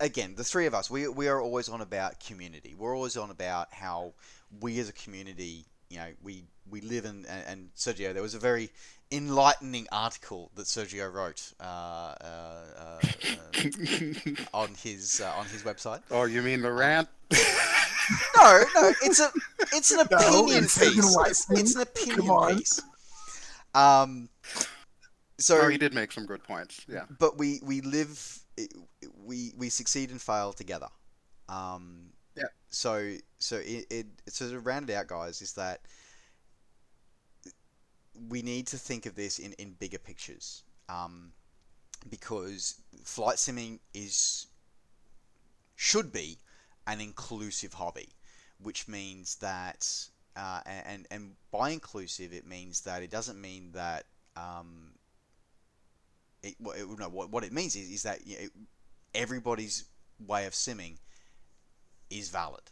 [0.00, 2.74] again the three of us we we are always on about community.
[2.76, 4.12] We're always on about how
[4.60, 8.34] we as a community you know we we live in and, and Sergio there was
[8.34, 8.70] a very
[9.16, 16.00] enlightening article that Sergio wrote uh, uh, uh, uh, on his uh, on his website.
[16.10, 17.08] oh, you mean the rant?
[18.36, 19.30] No, no, it's a
[19.72, 21.16] it's an No, opinion it's piece.
[21.26, 22.78] It's, it's an opinion piece.
[23.74, 24.28] Um,
[25.38, 26.84] so oh, you did make some good points.
[26.86, 27.04] Yeah.
[27.18, 28.40] but we we live
[29.24, 30.88] we we succeed and fail together
[31.48, 32.44] um Yeah.
[32.68, 35.80] so so it, it so to round it out guys is that
[38.28, 41.32] we need to think of this in in bigger pictures um
[42.08, 44.46] because flight simming is
[45.76, 46.38] should be
[46.86, 48.08] an inclusive hobby
[48.62, 49.86] which means that
[50.36, 54.04] uh, and and by inclusive it means that it doesn't mean that
[54.36, 54.92] um,
[56.42, 58.48] it, it, no, what, what it means is, is that you know,
[59.14, 59.84] everybody's
[60.26, 60.96] way of simming
[62.10, 62.62] is valid.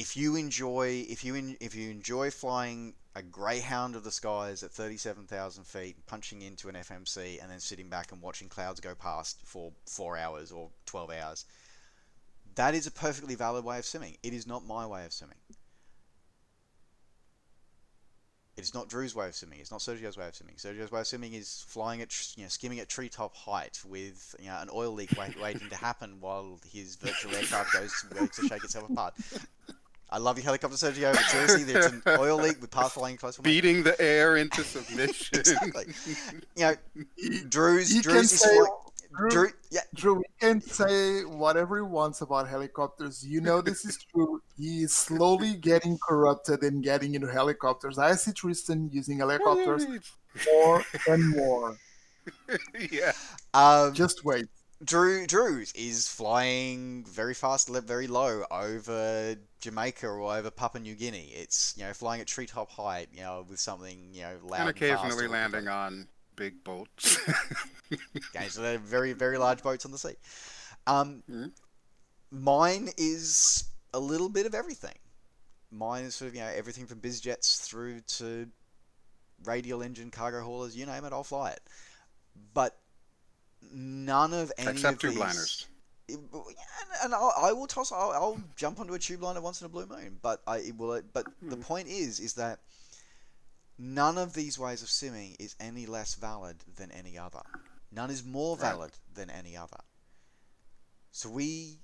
[0.00, 4.62] If you enjoy if you in, if you enjoy flying a greyhound of the skies
[4.62, 8.94] at 37,000 feet, punching into an FMC, and then sitting back and watching clouds go
[8.94, 11.44] past for four hours or 12 hours,
[12.54, 14.16] that is a perfectly valid way of swimming.
[14.22, 15.38] It is not my way of swimming.
[18.56, 19.58] It's not Drew's way of swimming.
[19.58, 20.56] It's not Sergio's way of swimming.
[20.58, 24.46] Sergio's way of swimming is flying at, you know, skimming at treetop height with you
[24.46, 28.62] know an oil leak wait, waiting to happen while his virtual aircraft goes to shake
[28.62, 29.14] itself apart.
[30.10, 33.36] I love your helicopter, Sergio, but seriously, there's an oil leak with path flying close.
[33.36, 35.38] Beating the air into submission.
[35.38, 35.86] exactly.
[36.56, 36.74] You know,
[37.48, 38.58] Drew's you Drew's is say,
[39.18, 43.26] Drew, Drew, yeah, Drew, we can say whatever he wants about helicopters.
[43.26, 44.40] You know this is true.
[44.56, 47.98] He is slowly getting corrupted and getting into helicopters.
[47.98, 49.86] I see Tristan using helicopters
[50.50, 51.76] more and more.
[52.90, 53.12] yeah.
[53.54, 54.46] um, Just wait.
[54.84, 61.32] Drew Drews is flying very fast, very low over Jamaica or over Papua New Guinea.
[61.34, 64.68] It's you know flying at treetop height, you know, with something you know loud And
[64.68, 65.32] and, occasionally fast.
[65.32, 67.18] landing on big boats.
[68.34, 70.14] Okay, so they're very very large boats on the sea.
[70.86, 71.52] Um, Mhm.
[72.30, 74.94] mine is a little bit of everything.
[75.72, 78.48] Mine is sort of you know everything from biz jets through to
[79.44, 81.60] radial engine cargo haulers, you name it, I'll fly it.
[82.54, 82.78] But
[83.72, 85.20] none of any Except of tube these...
[85.20, 85.66] liners.
[86.08, 86.56] It- and,
[87.04, 87.92] and I'll, I will toss.
[87.92, 90.18] I'll, I'll jump onto a tube liner once in a blue moon.
[90.22, 91.02] But I it will.
[91.12, 91.62] But the Hmm.
[91.62, 92.60] point is, is that
[93.78, 97.42] none of these ways of simming is any less valid than any other.
[97.92, 98.70] None is more Right.
[98.70, 99.80] valid than any other.
[101.12, 101.78] So we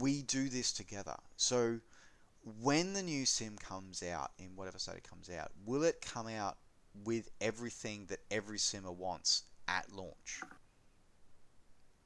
[0.00, 1.16] we do this together.
[1.36, 1.80] So
[2.60, 6.26] when the new sim comes out in whatever state it comes out, will it come
[6.26, 6.56] out
[7.04, 10.40] with everything that every simmer wants at launch?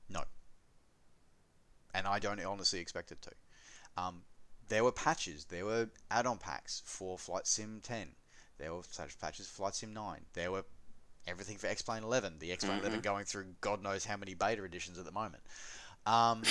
[0.08, 0.24] No.
[1.94, 3.30] And I don't honestly expect it to.
[3.96, 4.22] Um,
[4.68, 8.08] there were patches, there were add-on packs for Flight Sim 10.
[8.58, 10.20] There were such patches for Flight Sim 9.
[10.34, 10.64] There were
[11.26, 12.34] everything for X-Plane 11.
[12.38, 15.42] The X-Plane 11 going through God knows how many beta editions at the moment.
[16.06, 16.42] Um,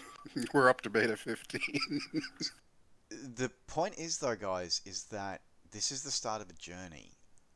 [0.54, 1.60] We're up to beta 15.
[3.36, 7.12] the point is though guys is that this is the start of a journey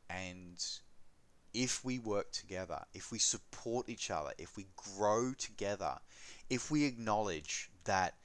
[0.09, 0.63] and
[1.53, 5.95] if we work together if we support each other if we grow together
[6.49, 8.15] if we acknowledge that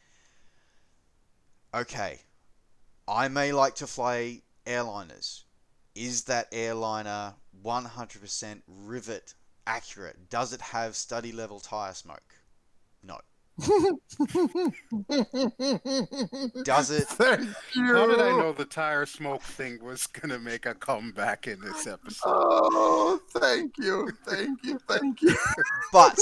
[1.75, 2.21] okay
[3.09, 5.45] i may like to fly airliners.
[5.95, 7.35] Is that airliner
[7.65, 9.35] 100% rivet
[9.67, 10.31] accurate?
[10.31, 12.35] Does it have study level tire smoke?
[13.03, 13.19] No
[16.65, 17.05] Does it?
[17.09, 17.95] Thank you.
[17.95, 21.87] How did I know the tire smoke thing was gonna make a comeback in this
[21.87, 22.23] episode?
[22.25, 25.37] Oh, thank you, thank you, thank you.
[25.93, 26.19] But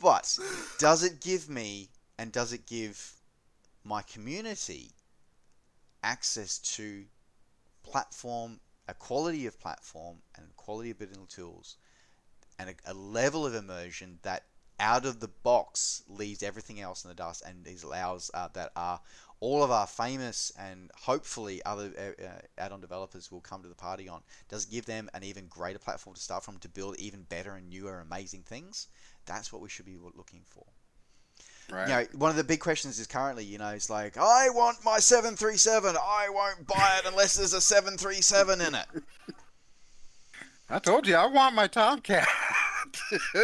[0.00, 0.38] but
[0.78, 3.20] does it give me and does it give
[3.84, 4.92] my community
[6.02, 7.04] access to
[7.82, 11.76] platform, a quality of platform and quality of building tools
[12.62, 14.44] and a, a level of immersion that
[14.80, 19.00] out of the box leaves everything else in the dust and allows uh, that are
[19.40, 22.28] all of our famous and hopefully other uh, uh,
[22.58, 26.14] add-on developers will come to the party on does give them an even greater platform
[26.14, 28.88] to start from to build even better and newer amazing things
[29.26, 30.64] that's what we should be looking for
[31.70, 31.88] Right.
[31.88, 34.84] you know, one of the big questions is currently, you know, it's like, I want
[34.84, 35.96] my 737.
[35.96, 38.86] I won't buy it unless there's a 737 in it.
[40.68, 42.26] I told you I want my Tomcat.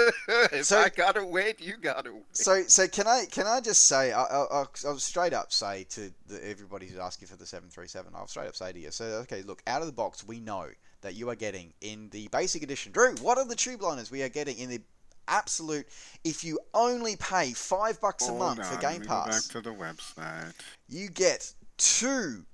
[0.53, 2.23] if So- I gotta wait, you gotta wait.
[2.33, 5.85] So, so can I can I just say, I, I, I'll, I'll straight up say
[5.91, 9.05] to the, everybody who's asking for the 737, I'll straight up say to you, so,
[9.23, 10.67] okay, look, out of the box, we know
[11.01, 12.93] that you are getting in the basic edition.
[12.93, 14.81] Drew, what are the tube liners we are getting in the
[15.29, 15.87] absolute,
[16.25, 19.53] if you only pay five bucks a Hold month for Game let go Pass, Back
[19.63, 20.53] to the website.
[20.89, 22.45] you get two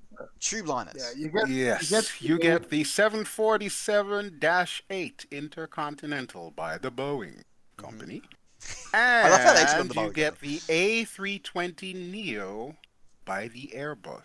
[0.40, 0.94] tube liners.
[0.98, 7.42] Yeah, you get Yes, get- you get the 747-8 Intercontinental by the Boeing
[7.76, 8.22] Company.
[8.94, 12.76] I love how they actually got And the you Boeing get the A320 Neo
[13.24, 14.24] by the Airbus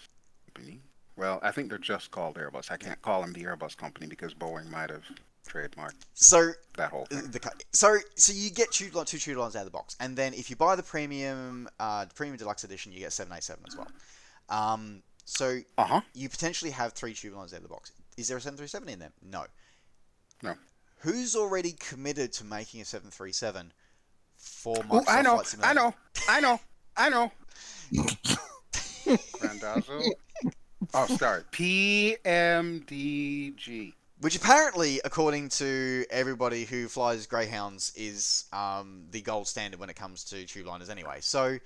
[0.53, 0.82] Company.
[1.18, 2.72] Well, I think they're just called Airbus.
[2.72, 5.03] I can't call them the Airbus Company because Boeing might have
[5.48, 7.30] trademarked So that whole thing.
[7.32, 7.40] the,
[7.74, 10.34] so so you get tube line, two tube lines out of the box, and then
[10.34, 13.76] if you buy the premium uh, premium deluxe edition, you get seven eight seven as
[13.76, 13.88] well.
[14.49, 16.01] Um, so Uh huh.
[16.14, 17.91] you potentially have three tube lines out of the box.
[18.18, 19.14] Is there a seven three seven in them?
[19.22, 19.45] No.
[20.43, 20.56] No.
[20.99, 23.72] Who's already committed to making a seven three seven
[24.38, 25.69] for Microsoft I know, Flight Simulator?
[25.69, 25.93] I know,
[26.27, 26.60] I know,
[26.97, 27.31] I know.
[29.41, 30.01] Randazzo.
[30.93, 31.43] Oh, sorry.
[32.60, 33.93] PMDG.
[34.22, 39.95] Which apparently, according to everybody who flies Greyhounds, is um, the gold standard when it
[39.95, 41.19] comes to tube liners anyway.
[41.22, 41.57] So,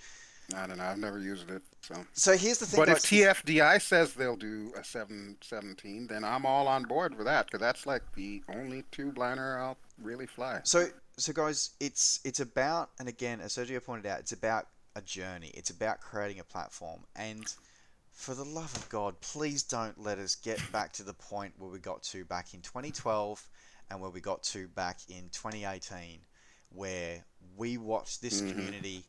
[0.56, 0.84] I don't know.
[0.84, 2.06] I've never used it, so.
[2.14, 2.80] so here's the thing.
[2.80, 3.00] But if.
[3.00, 7.86] TFDI says they'll do a 717, then I'm all on board for that because that's
[7.86, 10.62] like the only two liner I'll really fly.
[10.64, 10.88] So,
[11.18, 15.52] so guys, it's it's about, and again, as Sergio pointed out, it's about a journey.
[15.54, 17.02] It's about creating a platform.
[17.16, 17.54] And
[18.12, 21.70] for the love of God, please don't let us get back to the point where
[21.70, 23.48] we got to back in 2012
[23.90, 26.20] and where we got to back in 2018,
[26.70, 27.26] where
[27.58, 28.52] we watched this Mhm.
[28.52, 29.06] community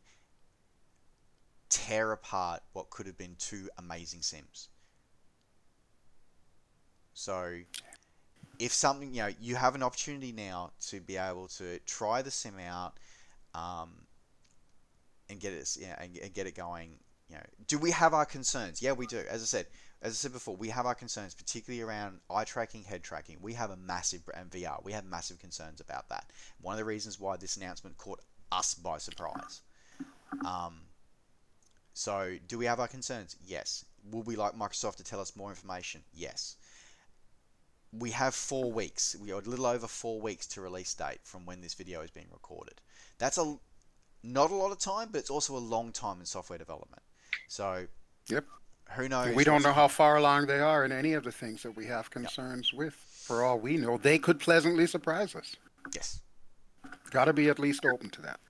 [1.75, 4.69] tear apart what could have been two amazing sims.
[7.15, 7.59] So,
[8.61, 12.31] if something you know you have an opportunity now to be able to try the
[12.31, 12.95] sim out
[13.55, 13.91] um,
[15.29, 16.91] and get it yeah, and, and get it going
[17.29, 17.43] you know.
[17.67, 18.81] Do we have our concerns?
[18.81, 19.23] Yeah we do.
[19.29, 19.67] As i said
[20.01, 23.39] as i said before we have our concerns particularly around eye tracking head tracking.
[23.41, 26.31] We have a massive and vr we have massive concerns about that.
[26.61, 28.21] One of the reasons why this announcement caught
[28.53, 29.63] us by surprise.
[30.45, 30.83] Um,
[31.95, 35.49] so do we have our concerns yes will we like microsoft to tell us more
[35.49, 36.57] information yes
[37.99, 39.17] we have four weeks.
[39.21, 42.11] We are a little over four weeks to release date from when this video is
[42.11, 42.81] being recorded.
[43.19, 43.57] That's a
[44.23, 47.03] not a lot of time, but it's also a long time in software development.
[47.47, 47.87] So,
[48.29, 48.47] Yep.
[48.93, 49.35] who knows?
[49.35, 51.87] we don't know how far along they are in any of the things that we
[51.87, 52.95] have concerns with.
[52.95, 55.57] For all we know, they could pleasantly surprise us.
[55.95, 56.21] Yes.
[57.11, 58.41] Got to be at least open to that.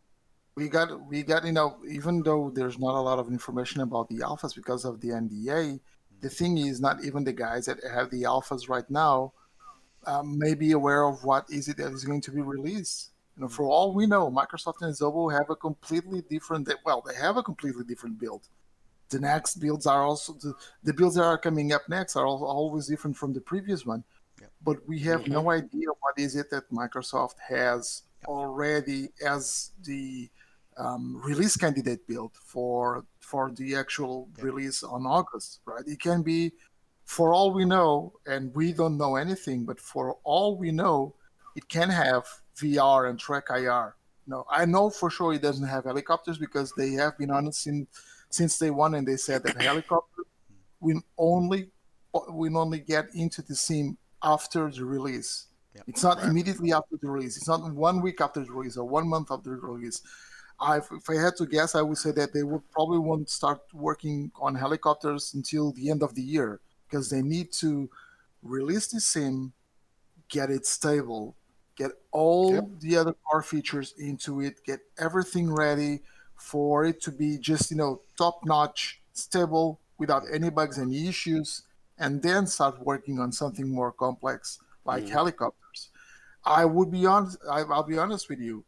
[0.57, 4.09] We got we got you know even though there's not a lot of information about
[4.09, 5.81] the alphas because of the NDA,
[6.21, 6.29] the mm-hmm.
[6.29, 9.33] thing is not even the guys that have the alphas right now
[10.07, 13.11] um, may be aware of what is it that is going to be released.
[13.37, 13.57] You know, mm-hmm.
[13.57, 16.73] for all we know, Microsoft and Asobo have a completely different.
[16.85, 18.49] Well, they have a completely different build.
[19.11, 22.45] The next builds are also the, the builds that are coming up next are al-
[22.45, 24.05] always different from the previous one.
[24.41, 24.51] Yep.
[24.63, 25.33] But we have mm-hmm.
[25.33, 30.31] no idea what is it that Microsoft has already as the
[30.77, 34.45] um, release candidate build for for the actual Yeah.
[34.45, 35.87] release on August, right?
[35.87, 36.53] It can be,
[37.07, 41.15] for all we know, and we don't know anything, but for all we know,
[41.57, 42.27] it can have
[42.57, 43.97] VR and Track IR.
[44.27, 47.55] No, I know for sure it doesn't have helicopters because they have been on it
[47.55, 47.87] since
[48.31, 50.23] since day one, and they said that helicopter
[50.81, 51.71] will only
[52.13, 55.47] will only get into the sim after the release.
[55.75, 55.85] Yep.
[55.89, 56.29] It's not Right.
[56.29, 57.37] immediately after the release.
[57.37, 60.01] It's not one week after the release or one month after the release.
[60.61, 63.61] I, if I had to guess, I would say that they would probably won't start
[63.73, 67.91] working on helicopters until the end of the year because they need to
[68.43, 69.53] release the sim,
[70.29, 71.37] get it stable,
[71.77, 72.71] get all Yep.
[72.81, 76.01] the other car features into it, get everything ready
[76.37, 81.63] for it to be just you know top notch, stable, without any bugs, any issues,
[81.99, 85.09] and then start working on something more complex like Mhm.
[85.09, 85.91] helicopters.
[86.45, 87.39] I would be honest.
[87.51, 88.65] I, I'll be honest with you.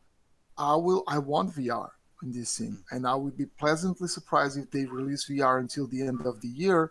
[0.58, 1.04] I will.
[1.06, 1.90] I want VR
[2.22, 2.96] in this sim, mm-hmm.
[2.96, 6.48] and I would be pleasantly surprised if they release VR until the end of the
[6.48, 6.90] year.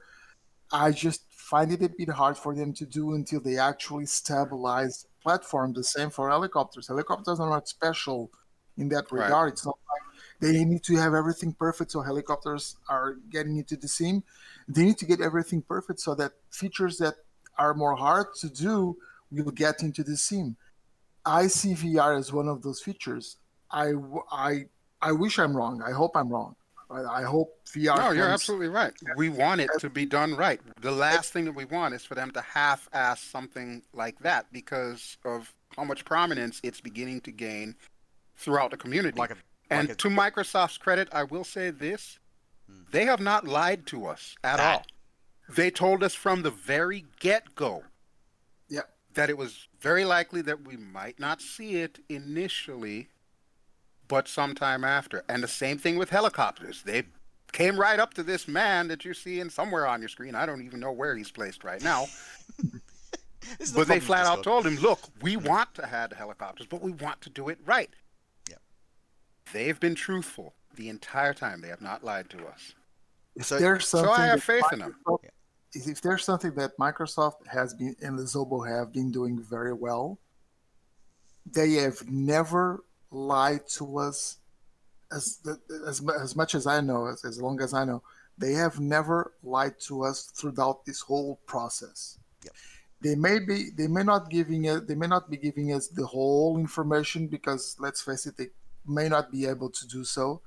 [0.72, 5.04] I just find it a bit hard for them to do until they actually stabilize
[5.04, 5.74] the platform.
[5.74, 6.88] The same for helicopters.
[6.88, 8.32] Helicopters are not special
[8.78, 9.24] in that Right.
[9.24, 9.54] regard.
[9.54, 10.02] It's not like
[10.40, 14.24] they need to have everything perfect so helicopters are getting into the sim.
[14.68, 17.16] They need to get everything perfect so that features that
[17.58, 18.98] are more hard to do
[19.32, 20.58] will get into the sim.
[21.26, 23.38] I see VR as one of those features.
[23.76, 24.66] I, w- I,
[25.02, 25.82] I wish I'm wrong.
[25.86, 26.56] I hope I'm wrong.
[26.90, 27.98] I, I hope VR.
[27.98, 28.94] No, you're absolutely right.
[29.18, 30.60] We want it to be done right.
[30.82, 35.18] The last thing that we want is for them to half-ass something like that because
[35.26, 37.76] of how much prominence it's beginning to gain
[38.38, 39.18] throughout the community.
[39.18, 39.38] Like a
[39.70, 42.20] and a- to Microsoft's credit, I will say this:
[42.70, 42.84] Hmm.
[42.92, 44.86] they have not lied to us at That- all.
[45.50, 47.84] They told us from the very get-go
[48.70, 48.90] Yep.
[49.14, 53.10] that it was very likely that we might not see it initially,
[54.08, 55.24] but sometime after.
[55.30, 56.84] And the same thing with helicopters.
[56.84, 57.04] They
[57.52, 60.36] came right up to this man that you're seeing somewhere on your screen.
[60.36, 62.06] I don't even know where he's placed right now.
[63.60, 64.44] The but they flat out Discord.
[64.44, 67.92] told him, look, we want to have helicopters, but we want to do it right.
[68.50, 68.60] Yep.
[69.54, 71.62] They've been truthful the entire time.
[71.62, 72.74] They have not lied to us.
[73.36, 74.96] If So- there's So I have that faith in them.
[75.06, 75.30] Microsoft-
[75.74, 80.18] If there's something that Microsoft has been and Lenovo have been doing very well,
[81.46, 84.38] they have never lied to us.
[85.12, 85.40] As
[85.88, 88.02] as as much as I know, as, as long as I know,
[88.38, 92.18] they have never lied to us throughout this whole process.
[92.44, 92.54] Yep.
[93.02, 96.06] They may be they may not giving it they may not be giving us the
[96.06, 98.48] whole information because let's face it, they
[98.88, 100.42] may not be able to do so.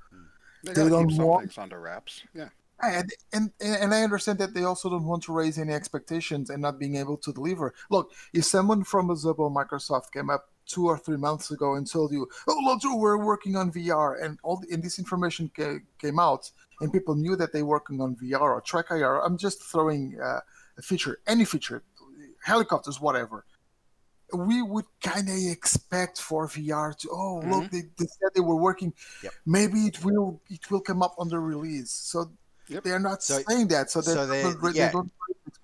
[0.63, 2.23] They, They don't keep some want- things under wraps.
[2.33, 2.49] Yeah.
[2.81, 6.61] And, and and I understand that they also don't want to raise any expectations and
[6.61, 7.73] not being able to deliver.
[7.89, 11.89] Look, if someone from Asobo or Microsoft came up two or three months ago and
[11.89, 15.79] told you, "Oh, look, we're working on VR," and all the, and this information ca-
[15.97, 19.61] came out, and people knew that they're working on VR or Track IR, I'm just
[19.63, 20.39] throwing uh,
[20.77, 21.83] a feature, any feature,
[22.43, 23.45] helicopters, whatever.
[24.31, 28.55] We would kind of expect for VR to, oh, look, they, they said they were
[28.69, 28.93] working.
[29.23, 29.33] Yep.
[29.47, 31.89] Maybe it will it will come up on the release.
[31.91, 32.31] So
[32.67, 32.83] Yep.
[32.83, 34.87] they're not So- saying that, so, so they, they're- yeah.
[34.87, 35.11] they don't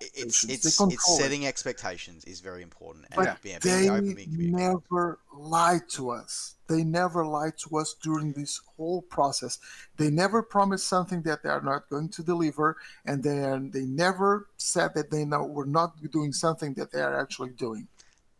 [0.00, 0.04] It's
[0.44, 0.52] expectations.
[0.52, 1.22] it's it's control it.
[1.22, 3.06] setting expectations is very important.
[3.12, 4.82] And But being, they being open, being communicative.
[4.90, 6.54] never lied to us.
[6.68, 9.58] They never lied to us during this whole process.
[9.96, 13.84] They never promised something that they are not going to deliver, and they are, they
[13.84, 17.86] never said that they know we're not doing something that they are actually doing.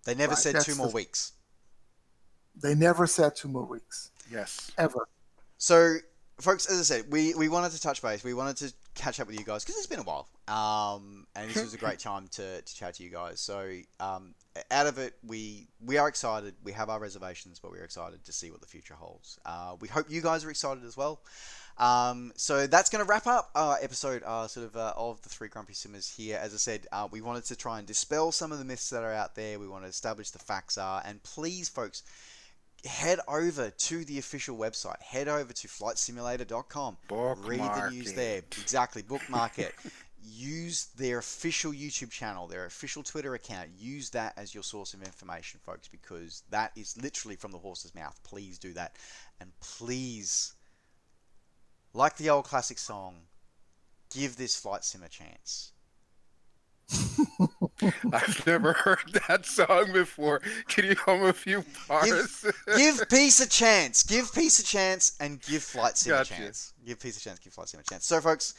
[0.04, 1.32] They never Right, said that's two more the- weeks.
[2.54, 4.70] They never said two more weeks Yes.
[4.78, 5.06] ever.
[5.58, 5.98] So,
[6.40, 8.22] folks, as I said, we, we wanted to touch base.
[8.22, 10.28] We wanted to catch up with you guys because it's been a while.
[10.48, 13.40] Um, and this was a great time to, to chat to you guys.
[13.40, 14.34] So, um,
[14.70, 16.54] out of it, we we are excited.
[16.64, 19.38] We have our reservations, but we're excited to see what the future holds.
[19.44, 21.20] Uh, we hope you guys are excited as well.
[21.78, 25.28] Um, so that's going to wrap up our episode, uh, sort of uh, of the
[25.28, 26.38] three grumpy simmers here.
[26.40, 29.02] As I said, uh, we wanted to try and dispel some of the myths that
[29.02, 29.58] are out there.
[29.58, 32.02] We want to establish the facts are, and please, folks,
[32.86, 35.00] head over to the official website.
[35.02, 36.96] Head over to flightsimulator.com.
[37.10, 38.38] Read the news Bookmark there.
[38.60, 39.02] Exactly.
[39.02, 39.74] Bookmark it.
[40.28, 43.68] Use their official YouTube channel, their official Twitter account.
[43.78, 47.94] Use that as your source of information, folks, because that is literally from the horse's
[47.94, 48.18] mouth.
[48.24, 48.96] Please do that.
[49.40, 50.54] And please,
[51.92, 53.18] like the old classic song,
[54.12, 55.72] give this flight sim a chance.
[58.12, 60.40] I've never heard that song before.
[60.68, 62.44] Can you hum a few bars?
[62.76, 64.02] give peace a chance.
[64.02, 66.34] Give peace a chance and give flight sim Gotcha.
[66.34, 66.72] a chance.
[66.84, 67.38] Give peace a chance.
[67.38, 68.06] Give flight sim a chance.
[68.06, 68.54] So, folks,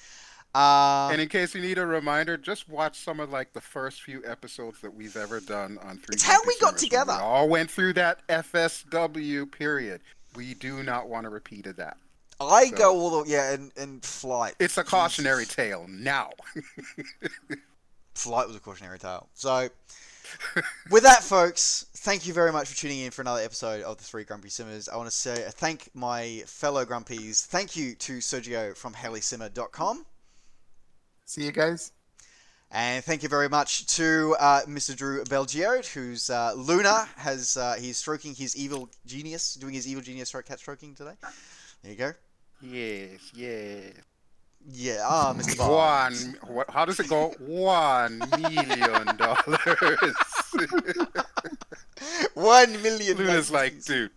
[0.56, 4.02] uh, and in case you need a reminder, just watch some of like the first
[4.02, 6.14] few episodes that we've ever done on Three.
[6.14, 7.14] It's how we got together.
[7.14, 10.02] We all went through that FSW period.
[10.36, 11.98] We do not want a repeat of that.
[12.40, 14.56] I so- go all the yeah, and, and flight.
[14.60, 16.32] It's a cautionary tale now.
[18.18, 19.30] Flight was a cautionary tale.
[19.34, 19.70] So,
[20.92, 24.04] with that, folks, thank you very much for tuning in for another episode of the
[24.04, 24.90] Three Grumpy Simmers.
[24.90, 27.46] I want to say thank my fellow Grumpies.
[27.46, 30.06] Thank you to Sergio from HeliSimmer.com.
[31.26, 31.92] See you guys.
[32.72, 34.96] And thank you very much to uh, Mr.
[34.96, 40.04] Drew BelGeode, who's uh, Luna has uh, he's stroking his evil genius, doing his evil
[40.04, 41.14] genius stroke cat stroking today.
[41.82, 42.12] There you go.
[42.62, 43.94] yes, yes.
[44.70, 45.70] Yeah, ah, Mr.
[45.70, 46.38] One.
[46.54, 47.34] What, how does it go?
[47.40, 50.16] One million dollars.
[52.34, 53.18] One million.
[53.18, 54.12] Luna's like, dude,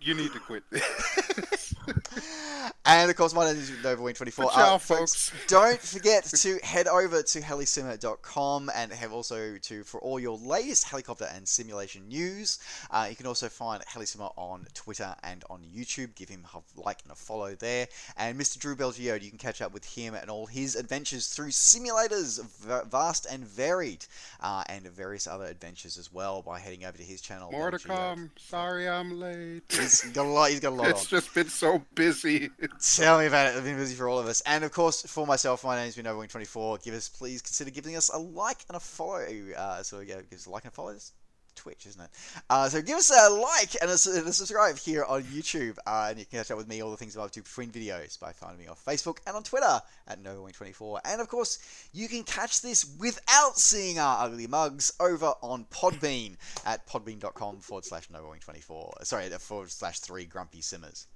[0.00, 1.74] you need to quit this.
[2.86, 4.36] And of course, my name is NovaWing24.
[4.36, 5.32] But y'all, folks.
[5.48, 10.84] don't forget to head over to helisimmer.com and have also to for all your latest
[10.84, 12.58] helicopter and simulation news.
[12.90, 16.14] Uh, you can also find Helisimmer on Twitter and on YouTube.
[16.14, 17.88] Give him a like and a follow there.
[18.18, 18.58] And Mr.
[18.58, 22.44] Drew BelGeode, you can catch up with him and all his adventures through simulators,
[22.90, 24.04] vast and varied,
[24.40, 27.50] uh, and various other adventures as well by heading over to his channel.
[27.50, 28.30] More to come.
[28.36, 29.62] Sorry I'm late.
[29.70, 30.50] He's got a lot.
[30.50, 30.90] He's got a lot on.
[30.90, 32.50] It's just been so busy.
[32.80, 33.56] Tell me about it.
[33.56, 34.42] I've been busy for all of us.
[34.46, 36.82] And of course, for myself, my name's been NovaWing24.
[36.82, 39.26] Give us, please consider giving us a like and a follow.
[39.56, 40.90] Uh, so yeah, give us a like and a follow.
[40.90, 41.12] It's
[41.54, 42.10] Twitch, isn't it?
[42.50, 45.78] Uh, so give us a like and a, and a subscribe here on YouTube.
[45.86, 48.32] Uh, and you can catch up with me, all the things I'm between videos by
[48.32, 51.00] finding me on Facebook and on Twitter at NovaWing24.
[51.04, 56.36] And of course, you can catch this without seeing our ugly mugs over on Podbean
[56.66, 59.04] at podbean.com forward slash NovaWing24.
[59.04, 61.06] Sorry, forward slash three grumpy simmers.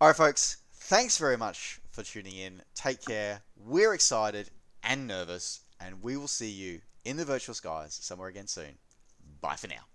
[0.00, 0.63] All right, folks.
[0.88, 2.60] Thanks very much for tuning in.
[2.74, 3.40] Take care.
[3.56, 4.50] We're excited
[4.82, 8.76] and nervous, and we will see you in the virtual skies somewhere again soon.
[9.40, 9.86] Bye for now.